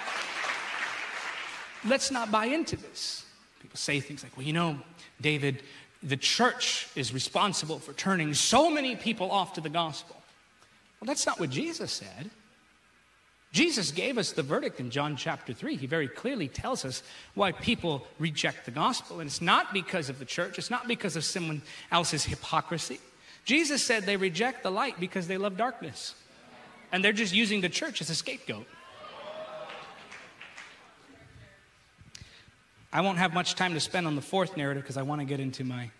[1.86, 3.26] Let's not buy into this.
[3.62, 4.80] People say things like, well, you know,
[5.22, 5.64] David,
[6.04, 10.18] the church is responsible for turning so many people off to the gospel.
[11.00, 12.30] Well, that's not what Jesus said.
[13.54, 15.78] Jesus gave us the verdict in John chapter 3.
[15.78, 17.02] He very clearly tells us
[17.34, 19.20] why people reject the gospel.
[19.20, 23.00] And it's not because of the church, it's not because of someone else's hypocrisy.
[23.46, 26.14] Jesus said they reject the light because they love darkness.
[26.92, 28.68] And they're just using the church as a scapegoat.
[32.92, 35.26] I won't have much time to spend on the fourth narrative because I want to
[35.26, 35.92] get into my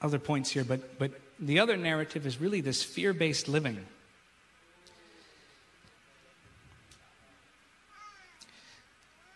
[0.00, 0.64] other points here.
[0.64, 3.84] But, but the other narrative is really this fear based living.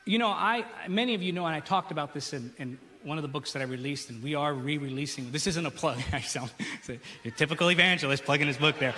[0.05, 3.19] You know, I many of you know, and I talked about this in, in one
[3.19, 5.31] of the books that I released, and we are re-releasing.
[5.31, 5.99] This isn't a plug.
[6.13, 6.51] I sound
[7.23, 8.95] your typical evangelist plugging his book there.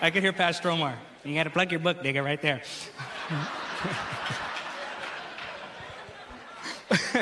[0.00, 0.96] I could hear Pastor Omar.
[1.24, 2.62] You got to plug your book, Diga, right there.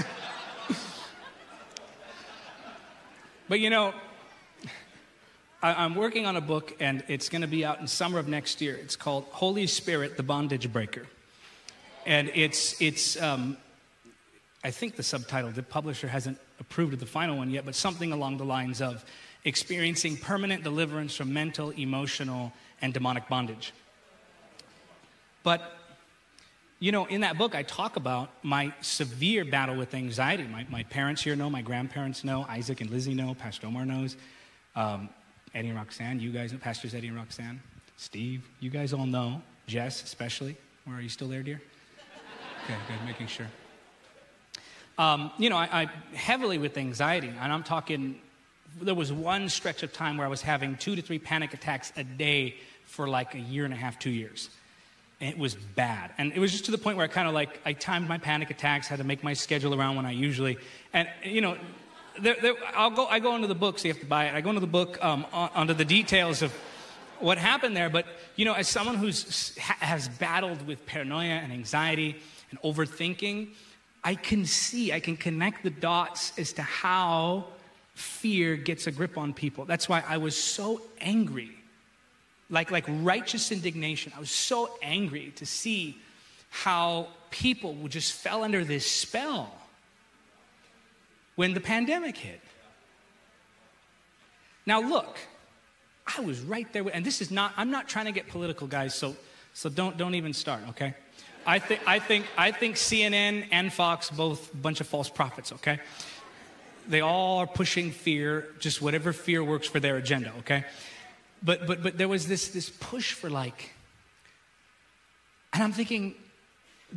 [3.48, 3.94] but you know,
[5.62, 8.29] I, am working on a book, and it's going to be out in summer of
[8.29, 8.74] next year.
[8.76, 11.07] It's called Holy Spirit: The Bondage Breaker
[12.06, 13.58] and it's it's um,
[14.64, 18.12] I think the subtitle the publisher hasn't approved of the final one yet, but something
[18.12, 19.04] along the lines of
[19.44, 23.72] experiencing permanent deliverance from mental, emotional, and demonic bondage.
[25.42, 25.72] But
[26.78, 30.44] you know, in that book, I talk about my severe battle with anxiety.
[30.44, 34.16] My, my parents here know, my grandparents know, Isaac and Lizzie know, Pastor Omar knows,
[34.74, 35.08] um,
[35.54, 37.62] Eddie and Roxanne, you guys know, Pastors Eddie and Roxanne,
[37.96, 40.54] Steve, you guys all know, Jess especially.
[40.84, 41.62] Where are you still there, dear?
[42.66, 43.46] Okay, good, making sure.
[44.98, 48.18] Um, you know, I, I heavily with anxiety, and I'm talking.
[48.83, 51.92] There was one stretch of time where I was having two to three panic attacks
[51.96, 54.50] a day for like a year and a half, two years.
[55.20, 56.11] And it was bad.
[56.18, 58.18] And it was just to the point where I kind of like, I timed my
[58.18, 60.59] panic attacks, had to make my schedule around when I usually,
[60.92, 61.57] and you know,
[62.20, 64.35] there, there, I'll go, I go into the book, so you have to buy it.
[64.35, 66.52] I go into the book um, on, the details of
[67.20, 67.88] what happened there.
[67.88, 72.16] But, you know, as someone who has battled with paranoia and anxiety,
[72.50, 73.48] and overthinking,
[74.04, 77.46] I can see, I can connect the dots as to how
[77.94, 79.64] fear gets a grip on people.
[79.64, 81.50] That's why I was so angry,
[82.50, 84.12] like, like righteous indignation.
[84.16, 85.98] I was so angry to see
[86.50, 89.53] how people just fell under this spell
[91.34, 92.40] when the pandemic hit.
[94.66, 95.18] Now, look,
[96.07, 98.66] I was right there, with, and this is not, I'm not trying to get political,
[98.66, 99.16] guys, so,
[99.55, 100.94] so don't, don't even start, okay?
[101.47, 105.53] I think, I think, I think CNN and Fox both a bunch of false prophets,
[105.53, 105.78] okay?
[106.88, 110.64] They all are pushing fear, just whatever fear works for their agenda, okay?
[111.42, 113.70] But, but, but there was this, this push for like,
[115.53, 116.16] and I'm thinking,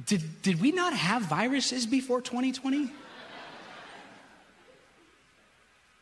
[0.05, 2.91] did, did we not have viruses before 2020?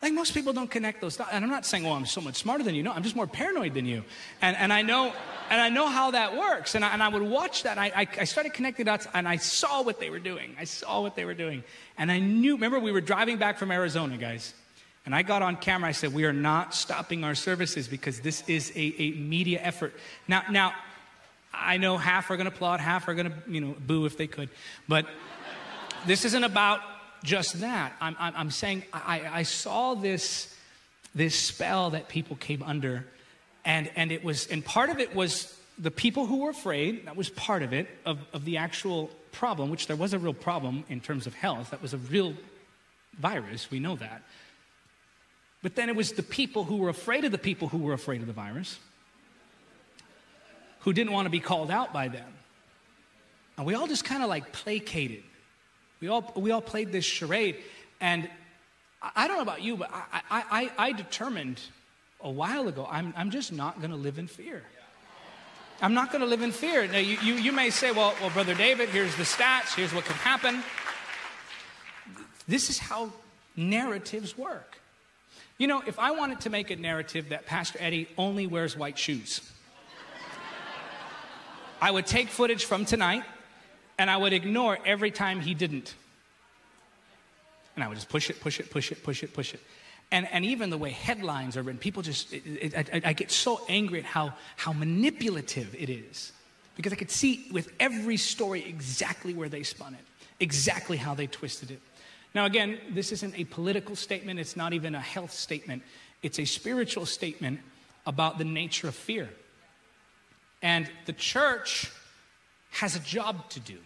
[0.01, 1.31] Like most people don't connect those dots.
[1.33, 2.83] And I'm not saying, well, I'm so much smarter than you.
[2.83, 4.03] No, I'm just more paranoid than you.
[4.41, 5.11] And, and I know
[5.49, 6.75] and I know how that works.
[6.75, 7.77] And I, and I would watch that.
[7.77, 10.55] I, I, I started connecting dots and I saw what they were doing.
[10.59, 11.63] I saw what they were doing.
[11.97, 14.53] And I knew, remember, we were driving back from Arizona, guys.
[15.05, 15.89] And I got on camera.
[15.89, 19.93] I said, we are not stopping our services because this is a, a media effort.
[20.27, 20.73] Now, now,
[21.53, 24.17] I know half are going to applaud, half are going to, you know, boo if
[24.17, 24.49] they could.
[24.87, 25.07] But
[26.05, 26.81] this isn't about
[27.23, 27.93] just that.
[27.99, 30.53] I'm, I'm, I'm saying I, I saw this,
[31.15, 33.05] this spell that people came under,
[33.65, 37.15] and, and it was, and part of it was the people who were afraid, that
[37.15, 40.83] was part of it, of, of the actual problem, which there was a real problem
[40.89, 41.69] in terms of health.
[41.69, 42.33] That was a real
[43.19, 44.23] virus, we know that.
[45.61, 48.21] But then it was the people who were afraid of the people who were afraid
[48.21, 48.79] of the virus,
[50.79, 52.31] who didn't want to be called out by them.
[53.57, 55.23] And we all just kind of like placated
[55.99, 57.57] we all, we all played this charade.
[57.99, 58.29] And
[59.01, 61.61] I don't know about you, but I, I, I determined
[62.21, 64.63] a while ago I'm, I'm just not going to live in fear.
[65.81, 66.87] I'm not going to live in fear.
[66.87, 70.05] Now, you, you, you may say, well, well, Brother David, here's the stats, here's what
[70.05, 70.63] can happen.
[72.47, 73.11] This is how
[73.55, 74.79] narratives work.
[75.59, 78.97] You know, if I wanted to make a narrative that Pastor Eddie only wears white
[78.97, 79.41] shoes,
[81.79, 83.23] I would take footage from tonight
[83.97, 85.95] and I would ignore every time he didn't.
[87.75, 89.59] And I would just push it, push it, push it, push it, push it.
[90.11, 93.29] And, and even the way headlines are written, people just, it, it, I, I get
[93.29, 96.31] so angry at how, how manipulative it is.
[96.75, 99.99] Because I could see with every story exactly where they spun it,
[100.39, 101.81] exactly how they twisted it.
[102.33, 105.81] Now, again, this isn't a political statement, it's not even a health statement,
[106.21, 107.59] it's a spiritual statement
[108.05, 109.29] about the nature of fear.
[110.61, 111.91] And the church
[112.71, 113.77] has a job to do.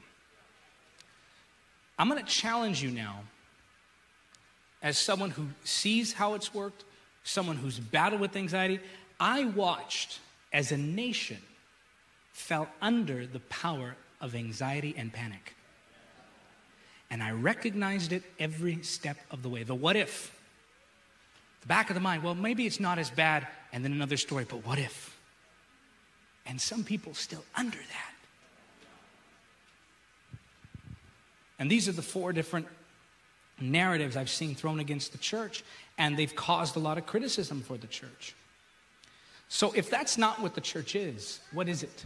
[1.97, 3.21] I'm going to challenge you now,
[4.81, 6.83] as someone who sees how it's worked,
[7.23, 8.79] someone who's battled with anxiety.
[9.19, 10.19] I watched
[10.51, 11.37] as a nation
[12.33, 15.53] fell under the power of anxiety and panic.
[17.09, 19.63] And I recognized it every step of the way.
[19.63, 20.35] The what if,
[21.61, 24.45] the back of the mind, well, maybe it's not as bad, and then another story,
[24.49, 25.15] but what if?
[26.45, 28.13] And some people still under that.
[31.61, 32.65] And these are the four different
[33.59, 35.63] narratives I've seen thrown against the church,
[35.95, 38.33] and they've caused a lot of criticism for the church.
[39.47, 42.05] So, if that's not what the church is, what is it?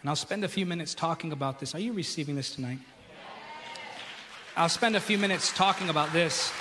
[0.00, 1.74] And I'll spend a few minutes talking about this.
[1.74, 2.78] Are you receiving this tonight?
[4.56, 6.52] I'll spend a few minutes talking about this.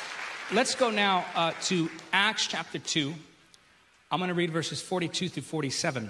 [0.51, 3.13] Let's go now uh, to Acts chapter 2.
[4.09, 6.09] I'm going to read verses 42 through 47.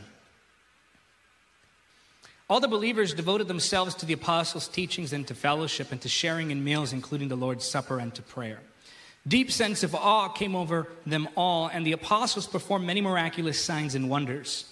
[2.47, 6.51] All the believers devoted themselves to the apostles' teachings and to fellowship and to sharing
[6.51, 8.59] in meals, including the Lord's Supper and to prayer.
[9.27, 13.95] Deep sense of awe came over them all, and the apostles performed many miraculous signs
[13.95, 14.71] and wonders.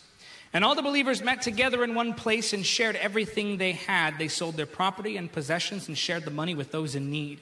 [0.53, 4.19] And all the believers met together in one place and shared everything they had.
[4.19, 7.41] They sold their property and possessions and shared the money with those in need.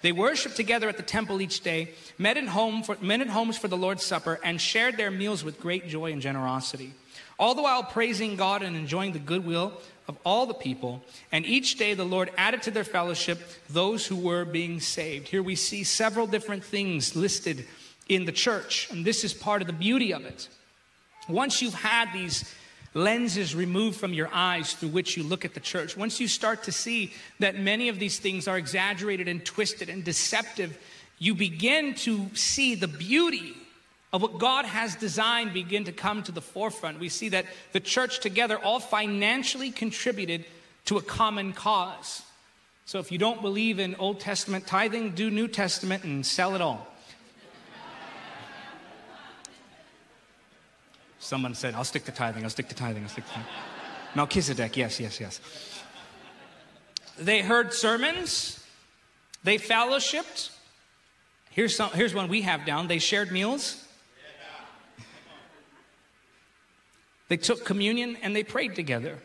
[0.00, 3.58] They worshiped together at the temple each day, met in, home for, met in homes
[3.58, 6.94] for the Lord's Supper, and shared their meals with great joy and generosity
[7.42, 9.72] all the while praising God and enjoying the goodwill
[10.06, 11.02] of all the people.
[11.32, 15.26] And each day the Lord added to their fellowship those who were being saved.
[15.26, 17.66] Here we see several different things listed
[18.08, 20.48] in the church, and this is part of the beauty of it.
[21.28, 22.44] Once you've had these
[22.94, 26.62] lenses removed from your eyes through which you look at the church, once you start
[26.62, 30.78] to see that many of these things are exaggerated and twisted and deceptive,
[31.18, 33.56] you begin to see the beauty
[34.12, 37.00] of what God has designed begin to come to the forefront.
[37.00, 40.44] We see that the church together all financially contributed
[40.84, 42.22] to a common cause.
[42.84, 46.60] So if you don't believe in Old Testament tithing, do New Testament and sell it
[46.60, 46.86] all.
[51.18, 53.52] Someone said, I'll stick to tithing, I'll stick to tithing, I'll stick to tithing.
[54.14, 55.40] Melchizedek, yes, yes, yes.
[57.16, 58.62] They heard sermons,
[59.44, 60.50] they fellowshipped.
[61.50, 62.88] Here's, some, here's one we have down.
[62.88, 63.81] They shared meals,
[67.32, 69.18] They took communion and they prayed together.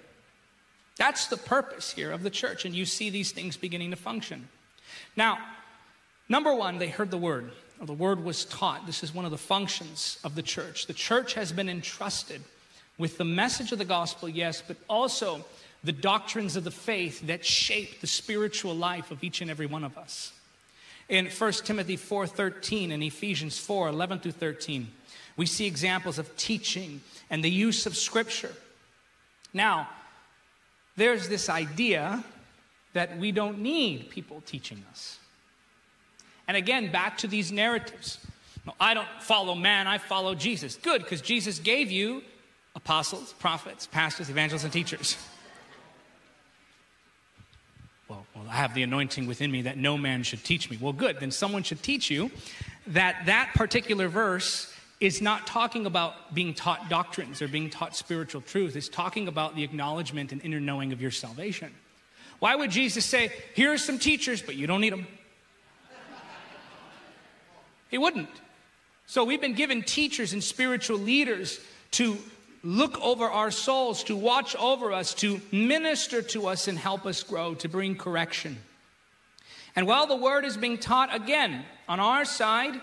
[0.95, 4.47] That's the purpose here of the church, and you see these things beginning to function.
[5.17, 5.39] Now,
[6.29, 7.51] number one, they heard the word.
[7.81, 8.85] or The word was taught.
[8.85, 10.87] This is one of the functions of the church.
[10.87, 12.41] The church has been entrusted
[12.97, 15.43] with the message of the gospel, yes, but also
[15.83, 19.83] the doctrines of the faith that shape the spiritual life of each and every one
[19.83, 20.31] of us.
[21.09, 24.93] In 1 Timothy 4:13 and Ephesians 4:11 through 13,
[25.38, 28.53] we see examples of teaching and the use of Scripture.
[29.53, 29.88] Now,
[30.97, 32.23] there's this idea
[32.93, 35.19] that we don't need people teaching us.
[36.47, 38.17] And again, back to these narratives.
[38.65, 40.75] No, I don't follow man, I follow Jesus.
[40.75, 42.23] Good, because Jesus gave you
[42.75, 45.15] apostles, prophets, pastors, evangelists, and teachers.
[48.09, 50.77] Well, well, I have the anointing within me that no man should teach me.
[50.79, 52.31] Well, good, then someone should teach you
[52.88, 58.41] that that particular verse is not talking about being taught doctrines or being taught spiritual
[58.41, 58.75] truth.
[58.75, 61.71] It's talking about the acknowledgement and inner knowing of your salvation.
[62.39, 65.07] Why would Jesus say, Here are some teachers, but you don't need them?
[67.89, 68.29] He wouldn't.
[69.05, 72.17] So we've been given teachers and spiritual leaders to
[72.63, 77.23] look over our souls, to watch over us, to minister to us and help us
[77.23, 78.57] grow, to bring correction.
[79.75, 82.81] And while the word is being taught again on our side,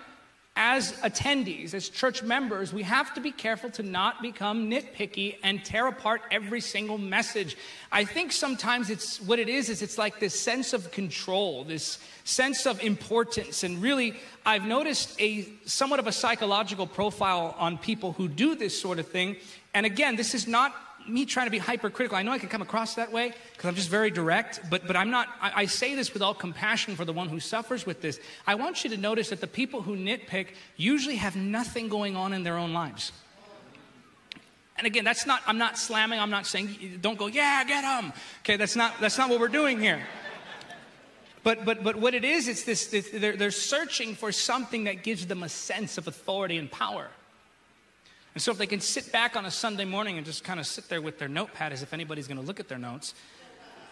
[0.56, 5.64] as attendees, as church members, we have to be careful to not become nitpicky and
[5.64, 7.56] tear apart every single message.
[7.90, 11.98] I think sometimes it's what it is, is it's like this sense of control, this
[12.22, 13.64] sense of importance.
[13.64, 14.14] And really,
[14.46, 19.08] I've noticed a somewhat of a psychological profile on people who do this sort of
[19.08, 19.36] thing.
[19.74, 20.72] And again, this is not
[21.08, 22.16] me trying to be hypercritical.
[22.16, 24.96] I know I can come across that way because I'm just very direct, but, but
[24.96, 28.00] I'm not, I, I, say this with all compassion for the one who suffers with
[28.00, 28.20] this.
[28.46, 32.32] I want you to notice that the people who nitpick usually have nothing going on
[32.32, 33.12] in their own lives.
[34.76, 38.12] And again, that's not, I'm not slamming, I'm not saying, don't go, yeah, get them.
[38.40, 40.02] Okay, that's not, that's not what we're doing here.
[41.44, 45.02] But, but, but what it is, it's this, this they're, they're searching for something that
[45.02, 47.10] gives them a sense of authority and power.
[48.34, 50.66] And so if they can sit back on a Sunday morning and just kind of
[50.66, 53.14] sit there with their notepad as if anybody's going to look at their notes,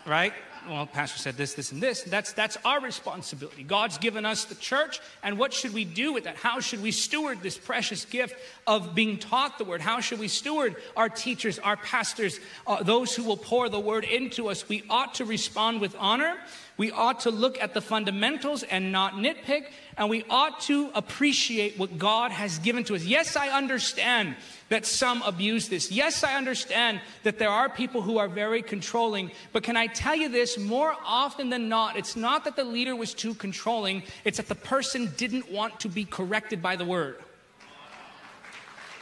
[0.05, 0.33] right?
[0.69, 2.03] Well, pastor said this, this, and this.
[2.03, 3.65] That's that's our responsibility.
[3.65, 6.37] God's given us the church, and what should we do with that?
[6.37, 8.37] How should we steward this precious gift
[8.67, 9.81] of being taught the word?
[9.81, 14.05] How should we steward our teachers, our pastors, uh, those who will pour the word
[14.05, 14.69] into us?
[14.69, 16.37] We ought to respond with honor.
[16.77, 21.79] We ought to look at the fundamentals and not nitpick, and we ought to appreciate
[21.79, 23.05] what God has given to us.
[23.05, 24.37] Yes, I understand
[24.71, 25.93] that some abuse this.
[25.93, 30.17] Yes, I understand that there are people who are very controlling, but can I tell
[30.17, 30.52] you this?
[30.59, 34.55] More often than not, it's not that the leader was too controlling, it's that the
[34.55, 37.19] person didn't want to be corrected by the word.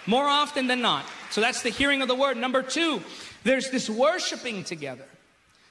[0.07, 1.05] More often than not.
[1.31, 2.37] So that's the hearing of the word.
[2.37, 3.03] Number two,
[3.45, 5.05] there's this worshiping together.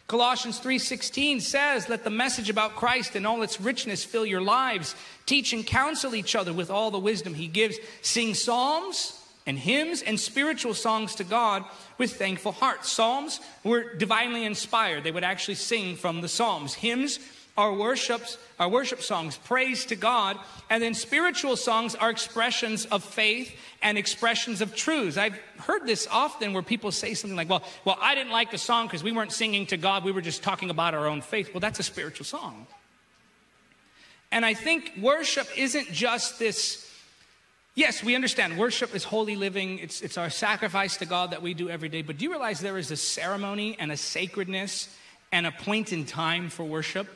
[0.08, 4.96] Colossians 3:16 says, "Let the message about Christ and all its richness fill your lives.
[5.28, 7.78] Teach and counsel each other with all the wisdom he gives.
[8.02, 9.19] Sing psalms
[9.50, 11.66] and hymns and spiritual songs to God
[11.98, 15.04] with thankful hearts." Psalms were divinely inspired.
[15.04, 16.76] They would actually sing from the Psalms.
[16.76, 17.20] Hymns
[17.58, 20.40] are worships, are worship songs, praise to God,
[20.70, 25.18] and then spiritual songs are expressions of faith and expressions of truths.
[25.18, 28.58] I've heard this often where people say something like, well, well, I didn't like the
[28.58, 31.54] song because we weren't singing to God, we were just talking about our own faith.
[31.54, 32.66] Well, that's a spiritual song.
[34.32, 36.89] And I think worship isn't just this.
[37.76, 39.80] Yes, we understand worship is holy living.
[39.80, 42.02] It's, it's our sacrifice to God that we do every day.
[42.02, 44.90] But do you realize there is a ceremony and a sacredness
[45.32, 47.08] and a point in time for worship?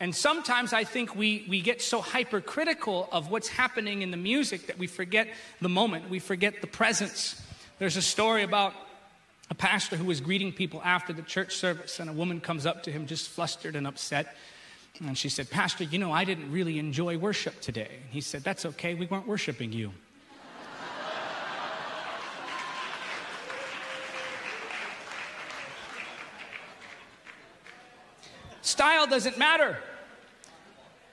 [0.00, 4.66] And sometimes I think we, we get so hypercritical of what's happening in the music
[4.66, 5.28] that we forget
[5.60, 7.40] the moment, we forget the presence.
[7.78, 8.74] There's a story about
[9.50, 12.82] a pastor who was greeting people after the church service, and a woman comes up
[12.84, 14.34] to him just flustered and upset.
[15.00, 17.98] And she said, Pastor, you know, I didn't really enjoy worship today.
[18.02, 19.92] And he said, That's okay, we weren't worshiping you.
[28.62, 29.78] Style doesn't matter.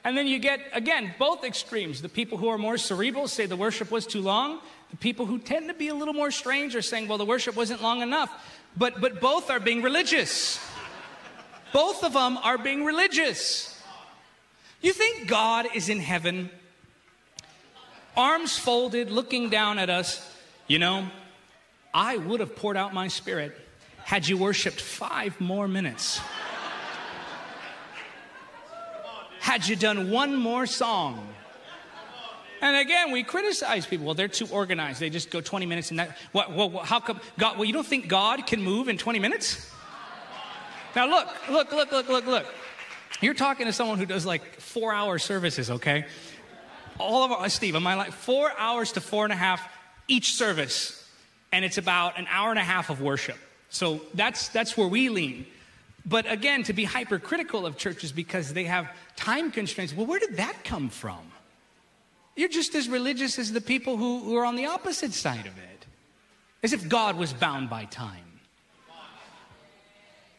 [0.04, 2.02] And then you get, again, both extremes.
[2.02, 4.60] The people who are more cerebral say the worship was too long.
[4.90, 7.56] The people who tend to be a little more strange are saying, well, the worship
[7.56, 8.32] wasn't long enough.
[8.76, 10.60] But, but both are being religious.
[11.72, 13.71] Both of them are being religious.
[14.82, 16.50] You think God is in heaven,
[18.18, 20.28] arms folded, looking down at us?
[20.68, 21.08] You know,
[21.94, 23.58] I would have poured out my spirit
[24.04, 26.20] had you worshiped five more minutes
[29.42, 31.28] had you done one more song?
[32.62, 34.06] And again, we criticize people.
[34.06, 35.00] Well, they're too organized.
[35.00, 36.16] They just go 20 minutes and that.
[36.32, 37.58] What, what, what, how come God?
[37.58, 39.70] Well, you don't think God can move in 20 minutes?
[40.96, 42.46] Now, look, look, look, look, look, look.
[43.20, 46.06] You're talking to someone who does like four hour services, okay?
[46.98, 49.68] All of our, Steve, am I like four hours to four and a half
[50.08, 51.08] each service,
[51.52, 53.38] and it's about an hour and a half of worship.
[53.70, 55.46] So that's, that's where we lean.
[56.06, 60.38] But again, to be hypercritical of churches because they have time constraints, well, where did
[60.38, 61.20] that come from?
[62.36, 65.58] You're just as religious as the people who, who are on the opposite side of
[65.58, 65.86] it.
[66.64, 68.40] As if God was bound by time.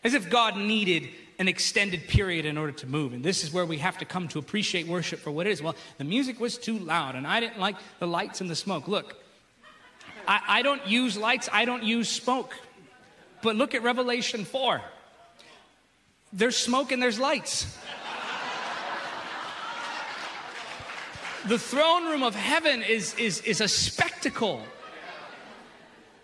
[0.04, 1.08] As if God needed
[1.42, 3.12] an extended period in order to move.
[3.12, 5.60] And this is where we have to come to appreciate worship for what it is.
[5.60, 8.86] Well, the music was too loud, and I didn't like the lights and the smoke.
[8.86, 9.16] Look,
[10.28, 12.54] I, I don't use lights, I don't use smoke.
[13.42, 14.82] But look at Revelation 4.
[16.32, 17.76] There's smoke and there's lights.
[21.48, 24.62] the throne room of heaven is, is, is a spectacle.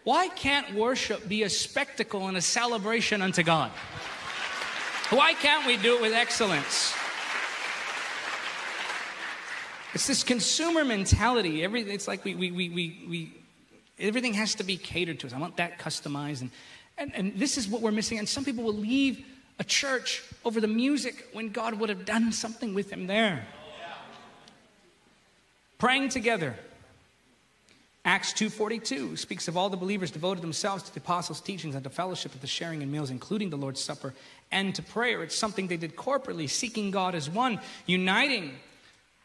[0.05, 3.73] Why can't worship be a spectacle and a celebration unto God?
[5.11, 6.95] Why can't we do it with excellence?
[9.95, 11.65] It's this consumer mentality.
[11.65, 13.33] Everything, it's like we, we, we, we, we,
[13.99, 15.33] everything has to be catered to us.
[15.33, 16.43] I want that customized.
[16.43, 16.51] And,
[16.99, 18.19] and, and this is what we're missing.
[18.19, 19.25] And some people will leave
[19.59, 23.47] a church over the music when God would have done something with them there.
[25.79, 26.55] Praying together.
[28.09, 31.91] Acts 2:42 speaks of all the believers devoted themselves to the apostles' teachings and to
[31.91, 34.15] fellowship at the sharing in meals, including the Lord's Supper
[34.51, 35.23] and to prayer.
[35.23, 38.59] It's something they did corporately, seeking God as one, uniting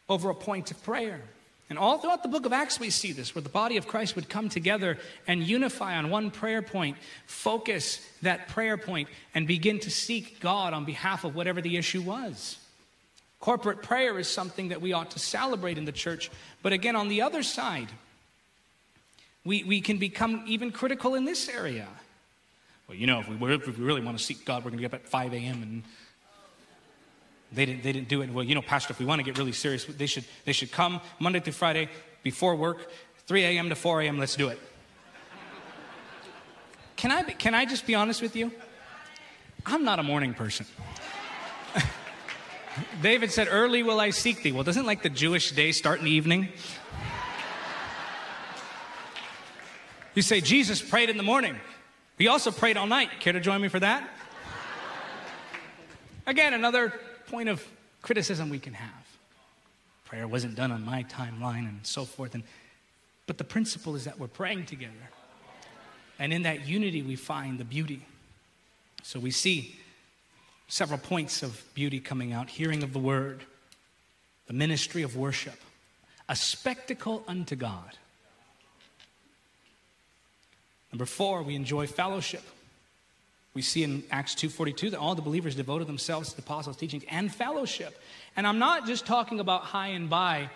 [0.06, 1.22] over a point of prayer.
[1.70, 4.16] And all throughout the book of Acts, we see this, where the body of Christ
[4.16, 9.80] would come together and unify on one prayer point, focus that prayer point, and begin
[9.80, 12.58] to seek God on behalf of whatever the issue was.
[13.40, 16.30] Corporate prayer is something that we ought to celebrate in the church.
[16.60, 17.88] But again, on the other side,
[19.44, 21.86] we, we can become even critical in this area.
[22.88, 24.88] Well, you know, if we, if we really want to seek God, we're going to
[24.88, 25.62] get up at 5 a.m.
[25.62, 25.82] and
[27.52, 28.30] they didn't, they didn't do it.
[28.30, 30.72] Well, you know, Pastor, if we want to get really serious, they should, they should
[30.72, 31.88] come Monday through Friday
[32.22, 32.90] before work,
[33.26, 33.68] 3 a.m.
[33.68, 34.18] to 4 a.m.
[34.18, 34.58] Let's do it.
[36.96, 38.50] Can I, can I just be honest with you?
[39.66, 40.66] I'm not a morning person.
[43.02, 44.52] David said, Early will I seek thee.
[44.52, 46.48] Well, doesn't like the Jewish day start in the evening?
[50.14, 51.56] You say, Jesus prayed in the morning.
[52.18, 53.10] He also prayed all night.
[53.20, 54.08] Care to join me for that?
[56.26, 56.92] Again, another
[57.26, 57.64] point of
[58.00, 58.90] criticism we can have.
[60.04, 62.34] Prayer wasn't done on my timeline and so forth.
[62.34, 62.44] And,
[63.26, 64.92] but the principle is that we're praying together.
[66.18, 68.06] And in that unity, we find the beauty.
[69.02, 69.78] So we see
[70.68, 73.44] several points of beauty coming out hearing of the word,
[74.46, 75.60] the ministry of worship,
[76.28, 77.98] a spectacle unto God.
[80.94, 82.44] Number four, we enjoy fellowship.
[83.52, 87.02] We see in Acts 2:42 that all the believers devoted themselves to the apostles' teachings
[87.10, 88.00] and fellowship.
[88.36, 90.50] And I'm not just talking about hi and bye.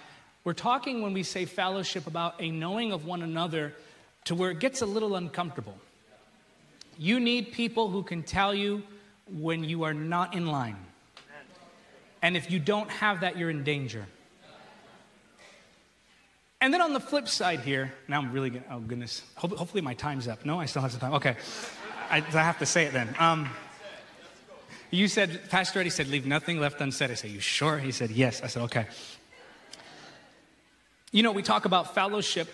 [0.45, 3.75] We're talking when we say fellowship about a knowing of one another
[4.27, 5.77] to where it gets a little uncomfortable.
[6.97, 8.85] You need people who can tell you
[9.27, 10.79] when you are not in line.
[12.23, 14.07] And if you don't have that, you're in danger.
[16.61, 19.95] And then on the flip side here, now I'm really, gonna, oh goodness, hopefully my
[19.95, 20.45] time's up.
[20.45, 21.15] No, I still have some time.
[21.15, 21.37] Okay,
[22.11, 23.15] I, I have to say it then.
[23.19, 23.49] Um,
[24.91, 27.11] you said, Pastor Eddie said, leave nothing left unsaid.
[27.11, 27.79] I said, you sure?
[27.79, 28.43] He said, yes.
[28.43, 28.87] I said, okay.
[31.13, 32.49] You know, we talk about fellowship,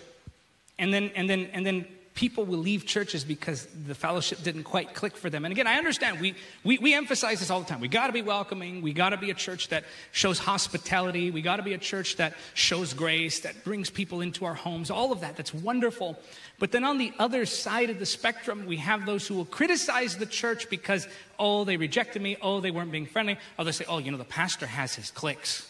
[0.77, 4.93] and then, and then, and then people will leave churches because the fellowship didn't quite
[4.93, 5.43] click for them.
[5.43, 7.81] And again, I understand we, we, we emphasize this all the time.
[7.81, 8.81] We got to be welcoming.
[8.81, 11.29] We got to be a church that shows hospitality.
[11.29, 14.89] We got to be a church that shows grace, that brings people into our homes.
[14.89, 15.35] All of that.
[15.35, 16.17] That's wonderful.
[16.57, 20.17] But then on the other side of the spectrum, we have those who will criticize
[20.17, 22.37] the church because, oh, they rejected me.
[22.41, 23.37] Oh, they weren't being friendly.
[23.59, 25.69] Or they say, oh, you know, the pastor has his cliques.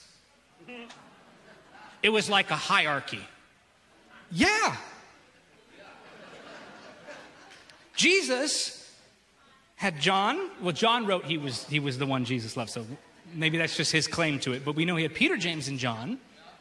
[2.04, 3.22] It was like a hierarchy.
[4.32, 4.78] Yeah,
[7.96, 8.94] Jesus
[9.76, 10.50] had John.
[10.62, 12.86] Well, John wrote he was, he was the one Jesus loved, so
[13.34, 14.64] maybe that's just his claim to it.
[14.64, 16.20] But we know he had Peter, James, and John.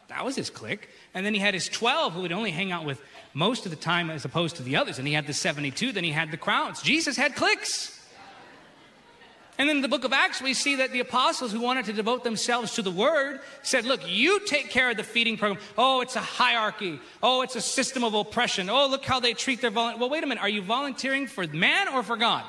[0.09, 0.89] That was his clique.
[1.14, 3.01] And then he had his 12 who would only hang out with
[3.32, 4.99] most of the time as opposed to the others.
[4.99, 6.82] And he had the 72, then he had the crowds.
[6.82, 8.04] Jesus had cliques.
[9.65, 11.95] And then in the book of Acts, we see that the apostles who wanted to
[11.95, 15.59] devote themselves to the word said, Look, you take care of the feeding program.
[15.79, 17.01] Oh, it's a hierarchy.
[17.23, 18.69] Oh, it's a system of oppression.
[18.69, 20.01] Oh, look how they treat their volunteers.
[20.01, 20.43] Well, wait a minute.
[20.43, 22.45] Are you volunteering for man or for God?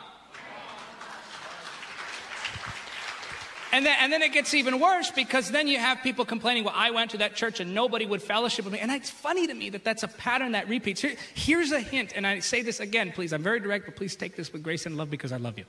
[3.72, 6.74] And then, and then it gets even worse because then you have people complaining, well,
[6.76, 8.80] I went to that church and nobody would fellowship with me.
[8.80, 10.99] And it's funny to me that that's a pattern that repeats.
[10.99, 13.32] Here, here's a hint, and I say this again, please.
[13.32, 15.63] I'm very direct, but please take this with grace and love because I love you.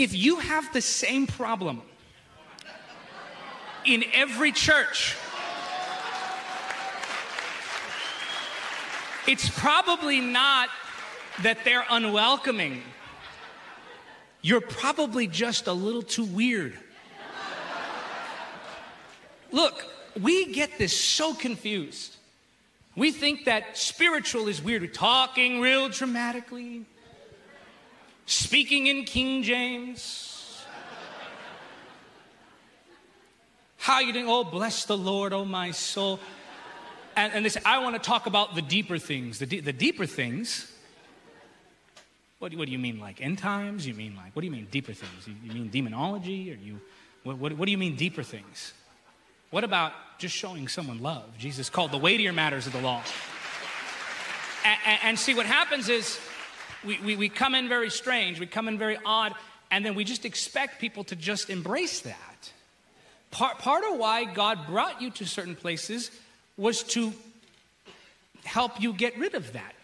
[0.00, 1.82] If you have the same problem
[3.84, 5.14] in every church,
[9.28, 10.70] it's probably not
[11.42, 12.82] that they're unwelcoming.
[14.40, 16.78] You're probably just a little too weird.
[19.52, 19.84] Look,
[20.18, 22.16] we get this so confused.
[22.96, 24.80] We think that spiritual is weird.
[24.80, 26.86] We're talking real dramatically,
[28.30, 30.64] speaking in King James.
[33.76, 34.28] How you doing?
[34.28, 36.20] Oh, bless the Lord, oh my soul.
[37.16, 39.38] And, and they say, I want to talk about the deeper things.
[39.38, 40.70] The, de- the deeper things.
[42.38, 43.86] What, what do you mean, like end times?
[43.86, 45.26] You mean like, what do you mean deeper things?
[45.26, 46.52] You, you mean demonology?
[46.52, 46.80] Or you,
[47.24, 48.74] what, what, what do you mean deeper things?
[49.50, 51.36] What about just showing someone love?
[51.36, 53.02] Jesus called the weightier matters of the law.
[54.64, 56.20] And, and, and see, what happens is
[56.84, 59.34] we, we, we come in very strange, we come in very odd,
[59.70, 62.52] and then we just expect people to just embrace that.
[63.30, 66.10] Part, part of why God brought you to certain places
[66.56, 67.12] was to
[68.44, 69.74] help you get rid of that.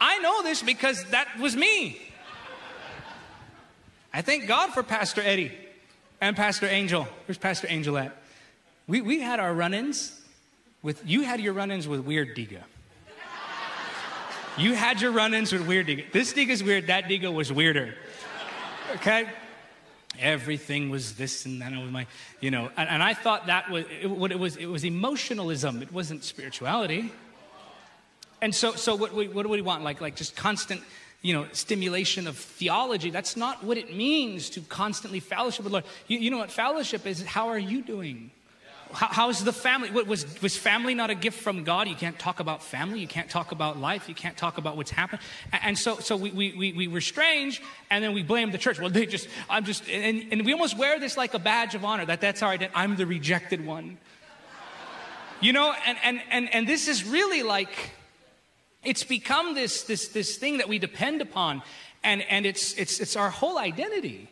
[0.00, 2.00] I know this because that was me.
[4.12, 5.52] I thank God for Pastor Eddie
[6.20, 7.06] and Pastor Angel.
[7.26, 8.16] Where's Pastor Angel at?
[8.88, 10.20] We, we had our run ins
[10.82, 12.62] with, you had your run ins with Weird Diga.
[14.58, 16.10] You had your run ins with Weird Diga.
[16.12, 17.94] This Diga's weird, that Diga was weirder.
[18.96, 19.26] Okay?
[20.18, 21.72] everything was this and that.
[21.72, 22.06] was my,
[22.40, 24.56] you know, and, and I thought that was it, what it was.
[24.56, 25.82] It was emotionalism.
[25.82, 27.12] It wasn't spirituality.
[28.40, 29.84] And so, so what, we, what do we want?
[29.84, 30.82] Like, like just constant,
[31.22, 33.10] you know, stimulation of theology.
[33.10, 35.84] That's not what it means to constantly fellowship with Lord.
[36.08, 37.22] You, you know what fellowship is?
[37.22, 38.30] How are you doing?
[38.92, 39.90] How, how's the family?
[39.90, 41.88] What, was, was family not a gift from God?
[41.88, 43.00] You can't talk about family.
[43.00, 44.08] You can't talk about life.
[44.08, 45.22] You can't talk about what's happened.
[45.52, 48.58] And, and so, so we, we, we we were strange, and then we blame the
[48.58, 48.78] church.
[48.78, 51.84] Well, they just, I'm just, and, and we almost wear this like a badge of
[51.84, 52.76] honor that that's our identity.
[52.76, 53.98] I'm the rejected one.
[55.40, 57.90] You know, and, and, and, and this is really like,
[58.84, 61.62] it's become this, this, this thing that we depend upon,
[62.04, 64.28] and, and it's, it's, it's our whole identity.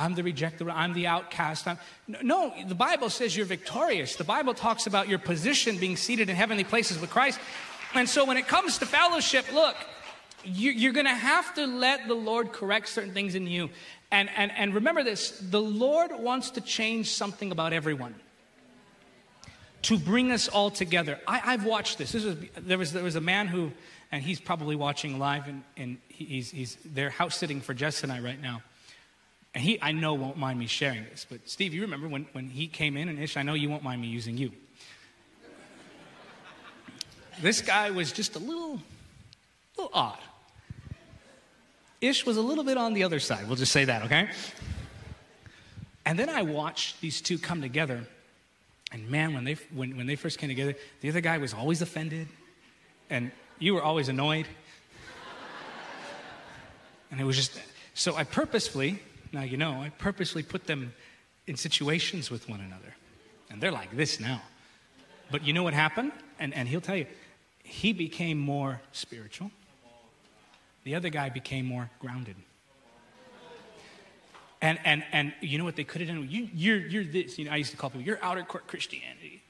[0.00, 1.68] I'm the rejected, I'm the outcast.
[1.68, 1.78] I'm...
[2.08, 4.16] No, the Bible says you're victorious.
[4.16, 7.38] The Bible talks about your position being seated in heavenly places with Christ.
[7.94, 9.76] And so when it comes to fellowship, look,
[10.42, 13.68] you, are going to have to let the Lord correct certain things in you.
[14.10, 18.14] And, and, and remember this the Lord wants to change something about everyone
[19.82, 21.20] to bring us all together.
[21.26, 22.12] I, have watched this.
[22.12, 23.70] this was, there, was, there was a man who,
[24.10, 28.10] and he's probably watching live, and, and he's, he's there house sitting for Jess and
[28.10, 28.62] I right now.
[29.54, 32.48] And he, I know, won't mind me sharing this, but Steve, you remember when, when
[32.48, 34.52] he came in, and Ish, I know you won't mind me using you.
[37.42, 38.80] This guy was just a little,
[39.76, 40.18] little odd.
[42.00, 43.46] Ish was a little bit on the other side.
[43.46, 44.28] We'll just say that, okay?
[46.06, 48.06] And then I watched these two come together.
[48.92, 51.82] And man, when they, when, when they first came together, the other guy was always
[51.82, 52.28] offended.
[53.08, 54.46] And you were always annoyed.
[57.10, 57.60] And it was just,
[57.94, 59.02] so I purposefully
[59.32, 60.92] now, you know, I purposely put them
[61.46, 62.94] in situations with one another.
[63.50, 64.42] And they're like this now.
[65.30, 66.12] But you know what happened?
[66.38, 67.06] And, and he'll tell you,
[67.62, 69.50] he became more spiritual.
[70.84, 72.36] The other guy became more grounded.
[74.62, 76.26] And, and, and you know what they could have done?
[76.28, 77.38] You, you're, you're this.
[77.38, 79.42] You know, I used to call people, you're outer court Christianity.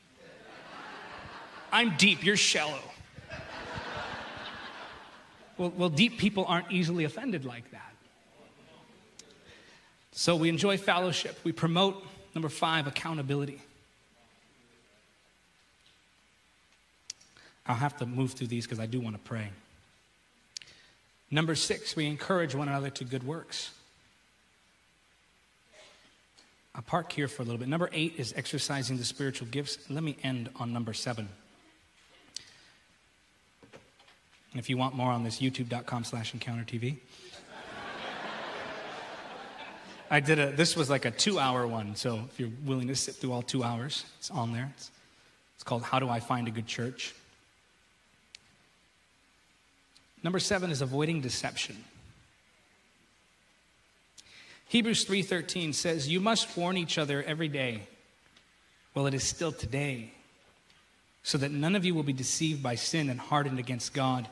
[1.73, 2.81] I'm deep, you're shallow.
[5.57, 7.90] Well, well, deep people aren't easily offended like that.
[10.13, 11.39] So we enjoy fellowship.
[11.45, 12.05] We promote,
[12.35, 13.61] number five, accountability.
[17.67, 19.51] I'll have to move through these because I do want to pray.
[21.31, 23.71] Number six, we encourage one another to good works.
[26.75, 27.69] I'll park here for a little bit.
[27.69, 29.79] Number eight is exercising the spiritual gifts.
[29.89, 31.29] Let me end on number seven.
[34.53, 36.99] And if you want more on this, youtube.com slash encounter TV.
[40.11, 41.95] I did a, this was like a two hour one.
[41.95, 44.73] So if you're willing to sit through all two hours, it's on there.
[44.77, 44.91] It's,
[45.55, 47.15] it's called How Do I Find a Good Church?
[50.23, 51.85] Number seven is avoiding deception.
[54.69, 57.87] Hebrews 3:13 says, "You must warn each other every day
[58.93, 60.13] while it is still today,
[61.23, 64.29] so that none of you will be deceived by sin and hardened against God."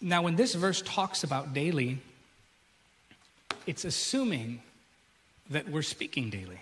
[0.00, 2.00] Now, when this verse talks about daily,
[3.66, 4.60] it's assuming
[5.50, 6.60] that we're speaking daily.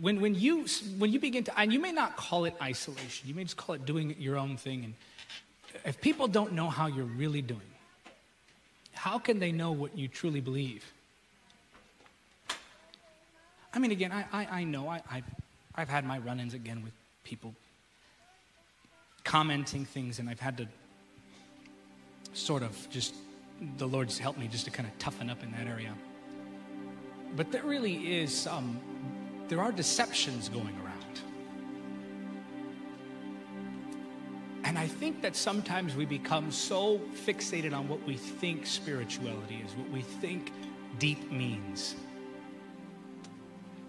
[0.00, 0.66] When, when, you,
[0.98, 3.74] when you begin to, and you may not call it isolation, you may just call
[3.74, 4.84] it doing your own thing.
[4.84, 4.94] And
[5.84, 7.60] if people don't know how you're really doing,
[8.92, 10.84] how can they know what you truly believe?
[13.72, 15.24] I mean, again, I, I, I know I, I've,
[15.74, 16.92] I've had my run ins again with
[17.24, 17.54] people
[19.24, 20.68] commenting things, and I've had to
[22.34, 23.14] sort of just,
[23.78, 25.94] the Lord's helped me just to kind of toughen up in that area.
[27.36, 28.78] But there really is, um,
[29.48, 30.94] there are deceptions going around.
[34.64, 39.74] And I think that sometimes we become so fixated on what we think spirituality is,
[39.76, 40.52] what we think
[40.98, 41.96] deep means,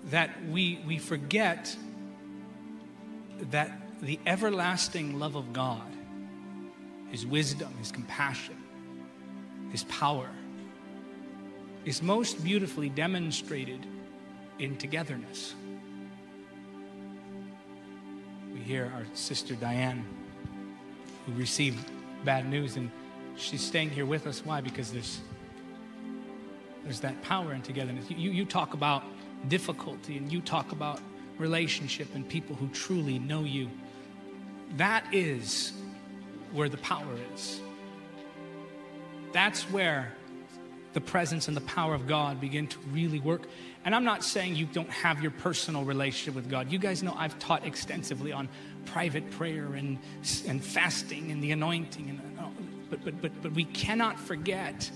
[0.05, 1.75] that we, we forget
[3.51, 5.91] that the everlasting love of God,
[7.09, 8.57] His wisdom, His compassion,
[9.71, 10.29] His power,
[11.85, 13.85] is most beautifully demonstrated
[14.59, 15.55] in togetherness.
[18.53, 20.05] We hear our sister Diane,
[21.25, 21.85] who received
[22.23, 22.89] bad news, and
[23.35, 24.45] she's staying here with us.
[24.45, 24.61] Why?
[24.61, 25.19] Because there's
[26.85, 28.09] there's that power in togetherness.
[28.11, 29.03] You, you talk about
[29.47, 31.01] difficulty and you talk about
[31.39, 33.69] relationship and people who truly know you.
[34.77, 35.73] That is
[36.51, 37.61] where the power is.
[39.31, 40.13] That's where
[40.93, 43.43] the presence and the power of God begin to really work.
[43.83, 46.71] And I'm not saying you don't have your personal relationship with God.
[46.71, 48.47] You guys know I've taught extensively on
[48.85, 49.99] private prayer and,
[50.47, 52.09] and fasting and the anointing.
[52.09, 52.21] And,
[52.89, 54.89] but, but, but, but we cannot forget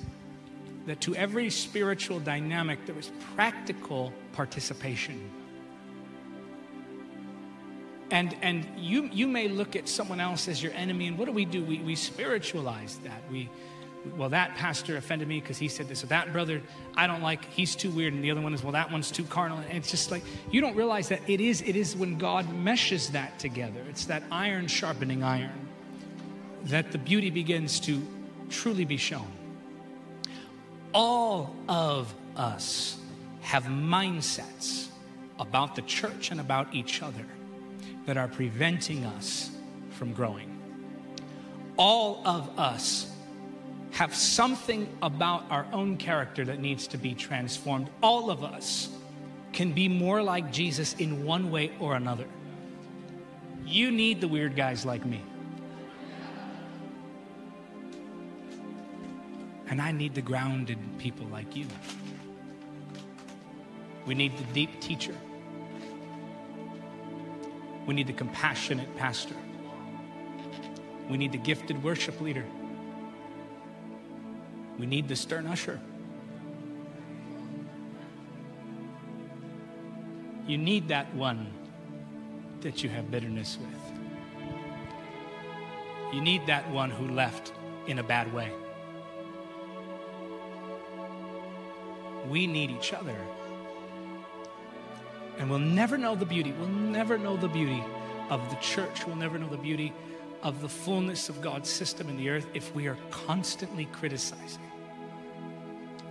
[0.85, 5.29] that to every spiritual dynamic, there is practical participation.
[8.11, 11.31] And, and you, you may look at someone else as your enemy, and what do
[11.31, 11.63] we do?
[11.63, 13.21] We, we spiritualize that.
[13.31, 13.49] We,
[14.17, 16.61] well, that pastor offended me because he said this, or that brother
[16.95, 19.25] I don't like, he's too weird, and the other one is, well, that one's too
[19.25, 19.59] carnal.
[19.59, 23.09] And it's just like you don't realize that it is, it is when God meshes
[23.09, 23.81] that together.
[23.89, 25.67] It's that iron sharpening iron
[26.65, 28.01] that the beauty begins to
[28.49, 29.27] truly be shown.
[30.93, 32.97] All of us
[33.41, 34.87] have mindsets
[35.39, 37.25] about the church and about each other
[38.09, 39.51] that are preventing us
[39.91, 40.59] from growing.
[41.77, 43.13] All of us
[43.91, 47.87] have something about our own character that needs to be transformed.
[48.01, 48.89] All of us
[49.53, 52.25] can be more like Jesus in one way or another.
[53.63, 55.21] You need the weird guys like me.
[59.67, 61.67] And I need the grounded people like you.
[64.07, 65.13] We need the deep teacher.
[67.89, 69.33] We need the compassionate pastor.
[71.09, 72.45] We need the gifted worship leader.
[74.77, 75.79] We need the stern usher.
[80.45, 81.51] You need that one
[82.61, 83.81] that you have bitterness with.
[86.13, 87.53] You need that one who left
[87.87, 88.51] in a bad way.
[92.29, 93.17] We need each other.
[95.39, 96.51] And we'll never know the beauty.
[96.51, 97.83] We'll never know the beauty
[98.29, 99.07] of the church.
[99.07, 99.93] We'll never know the beauty
[100.43, 104.69] of the fullness of God's system in the earth if we are constantly criticizing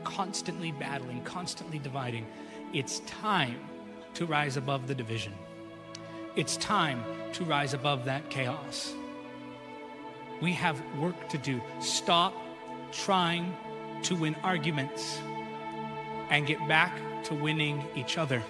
[0.08, 2.26] constantly battling, constantly dividing.
[2.72, 3.60] It's time
[4.14, 5.34] to rise above the division.
[6.34, 7.04] It's time
[7.34, 8.94] to rise above that chaos.
[10.40, 11.60] We have work to do.
[11.80, 12.34] Stop
[12.90, 13.54] trying
[14.04, 15.20] to win arguments
[16.30, 18.42] and get back to winning each other.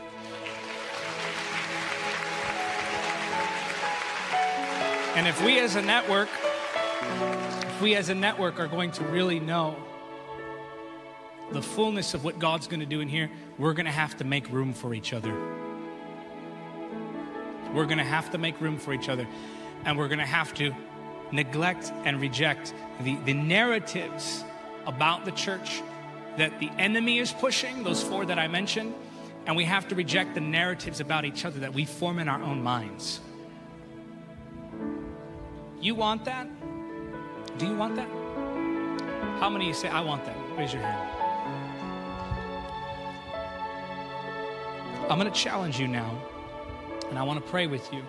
[5.18, 6.28] And if we as a network,
[7.02, 9.76] if we as a network are going to really know
[11.50, 14.24] the fullness of what God's going to do in here, we're going to have to
[14.24, 15.34] make room for each other.
[17.74, 19.26] We're going to have to make room for each other.
[19.84, 20.72] And we're going to have to
[21.32, 24.44] neglect and reject the, the narratives
[24.86, 25.82] about the church
[26.36, 28.94] that the enemy is pushing, those four that I mentioned.
[29.46, 32.40] And we have to reject the narratives about each other that we form in our
[32.40, 33.18] own minds.
[35.80, 36.48] You want that?
[37.58, 38.08] Do you want that?
[39.38, 40.36] How many of you say, I want that?
[40.56, 41.18] Raise your hand.
[45.08, 46.20] I'm going to challenge you now,
[47.08, 48.02] and I want to pray with you.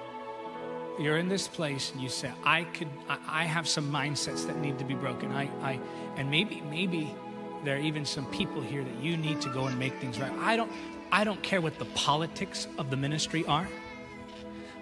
[1.00, 2.90] You're in this place, and you say, "I could.
[3.08, 5.32] I, I have some mindsets that need to be broken.
[5.32, 5.80] I, I,
[6.18, 7.16] and maybe, maybe
[7.64, 10.32] there are even some people here that you need to go and make things right.
[10.40, 10.72] I don't.
[11.12, 13.68] I don't care what the politics of the ministry are.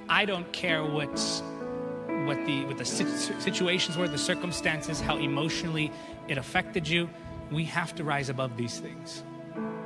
[0.10, 1.44] I don't care what's
[2.28, 5.91] what the what the situations were, the circumstances, how emotionally
[6.28, 7.09] it affected you.
[7.49, 9.23] We have to rise above these things.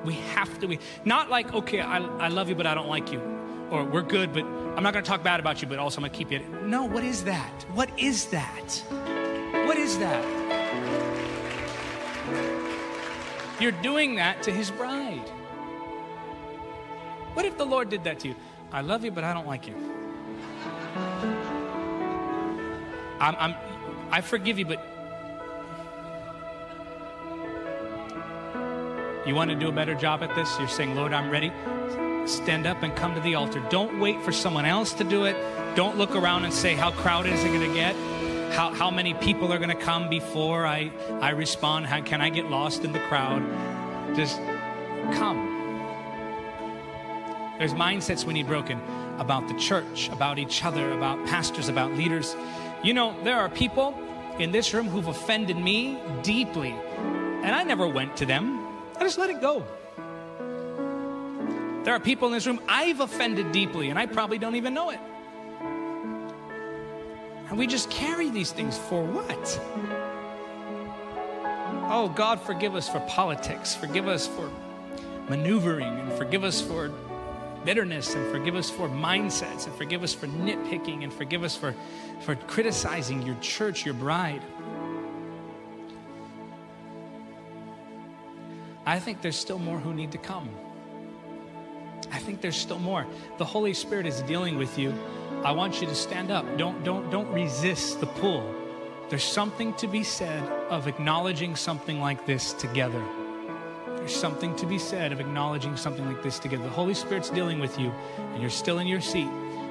[0.04, 0.68] We have to.
[0.68, 3.22] We, not like, okay, I, I love you, but I don't like you.
[3.70, 6.02] Or we're good, but I'm not going to talk bad about you, but also I'm
[6.02, 6.40] going to keep you.
[6.64, 7.66] No, what is that?
[7.74, 8.84] What is that?
[9.66, 10.26] What is that?
[13.62, 15.30] You're doing that to his bride.
[17.34, 18.36] What if the Lord did that to you?
[18.72, 19.76] I love you, but I don't like you.
[23.22, 23.56] I'm, I'm,
[24.12, 24.86] I forgive you, but
[29.24, 30.58] You want to do a better job at this?
[30.58, 31.52] You're saying, Lord, I'm ready.
[32.26, 33.64] Stand up and come to the altar.
[33.70, 35.36] Don't wait for someone else to do it.
[35.76, 37.96] Don't look around and say, How crowded is it going to get?
[38.52, 40.92] how, how many people are going to come before I,
[41.22, 41.86] I respond.
[41.86, 43.42] How can I get lost in the crowd?
[44.16, 44.38] Just
[45.14, 45.48] come.
[47.58, 48.82] There's mindsets we need broken
[49.20, 52.36] about the church, about each other, about pastors, about leaders.
[52.84, 53.96] You know, there are people
[54.40, 58.60] in this room who've offended me deeply, and I never went to them.
[58.98, 59.64] I just let it go.
[61.84, 64.90] There are people in this room I've offended deeply, and I probably don't even know
[64.90, 65.00] it.
[67.50, 69.62] And we just carry these things for what?
[71.94, 74.50] Oh, God, forgive us for politics, forgive us for
[75.30, 76.92] maneuvering, and forgive us for
[77.64, 81.76] bitterness, and forgive us for mindsets, and forgive us for nitpicking, and forgive us for,
[82.22, 84.42] for criticizing your church, your bride.
[88.86, 90.50] I think there's still more who need to come.
[92.12, 93.06] I think there's still more.
[93.38, 94.94] The Holy Spirit is dealing with you.
[95.44, 96.46] I want you to stand up.
[96.58, 98.54] Don't don't don't resist the pull.
[99.10, 103.04] There's something to be said of acknowledging something like this together.
[104.02, 106.64] There's something to be said of acknowledging something like this together.
[106.64, 109.30] The Holy Spirit's dealing with you and you're still in your seat.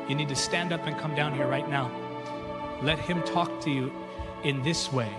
[0.09, 1.91] You need to stand up and come down here right now.
[2.81, 3.93] Let him talk to you
[4.45, 5.13] in this way.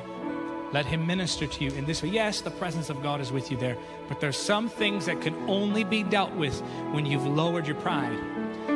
[0.71, 2.07] Let him minister to you in this way.
[2.07, 5.35] Yes, the presence of God is with you there, but there's some things that can
[5.49, 6.61] only be dealt with
[6.93, 8.17] when you've lowered your pride.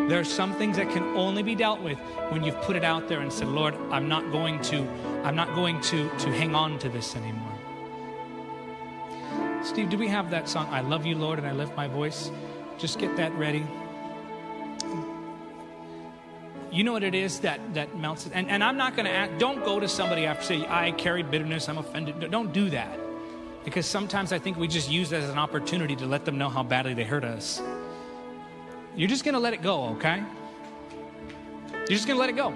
[0.09, 1.97] There are some things that can only be dealt with
[2.29, 4.85] when you've put it out there and said, "Lord, I'm not going to
[5.23, 7.44] I'm not going to to hang on to this anymore."
[9.65, 12.29] Steve, do we have that song I love you, Lord, and I lift my voice?
[12.77, 13.65] Just get that ready.
[16.71, 18.33] You know what it is that that melts it?
[18.35, 21.23] And, and i'm not going to act don't go to somebody after say i carry
[21.23, 22.29] bitterness i'm offended.
[22.29, 22.99] Don't do that.
[23.63, 26.49] Because sometimes i think we just use that as an opportunity to let them know
[26.49, 27.61] how badly they hurt us.
[28.95, 30.23] You're just going to let it go okay?
[31.71, 32.51] You're just going to let it go.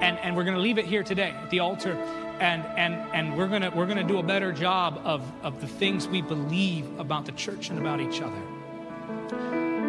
[0.00, 1.96] And and we're going to leave it here today at the altar
[2.40, 6.08] and and and we're to we're to do a better job of of the things
[6.08, 8.42] we believe about the church and about each other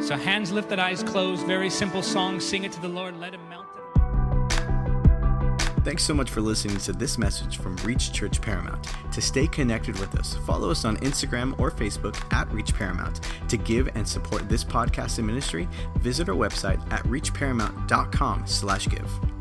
[0.02, 2.40] so, hands lifted, eyes closed, very simple song.
[2.40, 3.82] Sing it to the Lord, let Him melt it.
[5.84, 8.88] Thanks so much for listening to this message from Reach Church Paramount.
[9.14, 13.22] To stay connected with us, follow us on Instagram or Facebook at Reach Paramount.
[13.50, 15.68] To give and support this podcast and ministry,
[15.98, 19.35] visit our website at reachparamount.com slash give.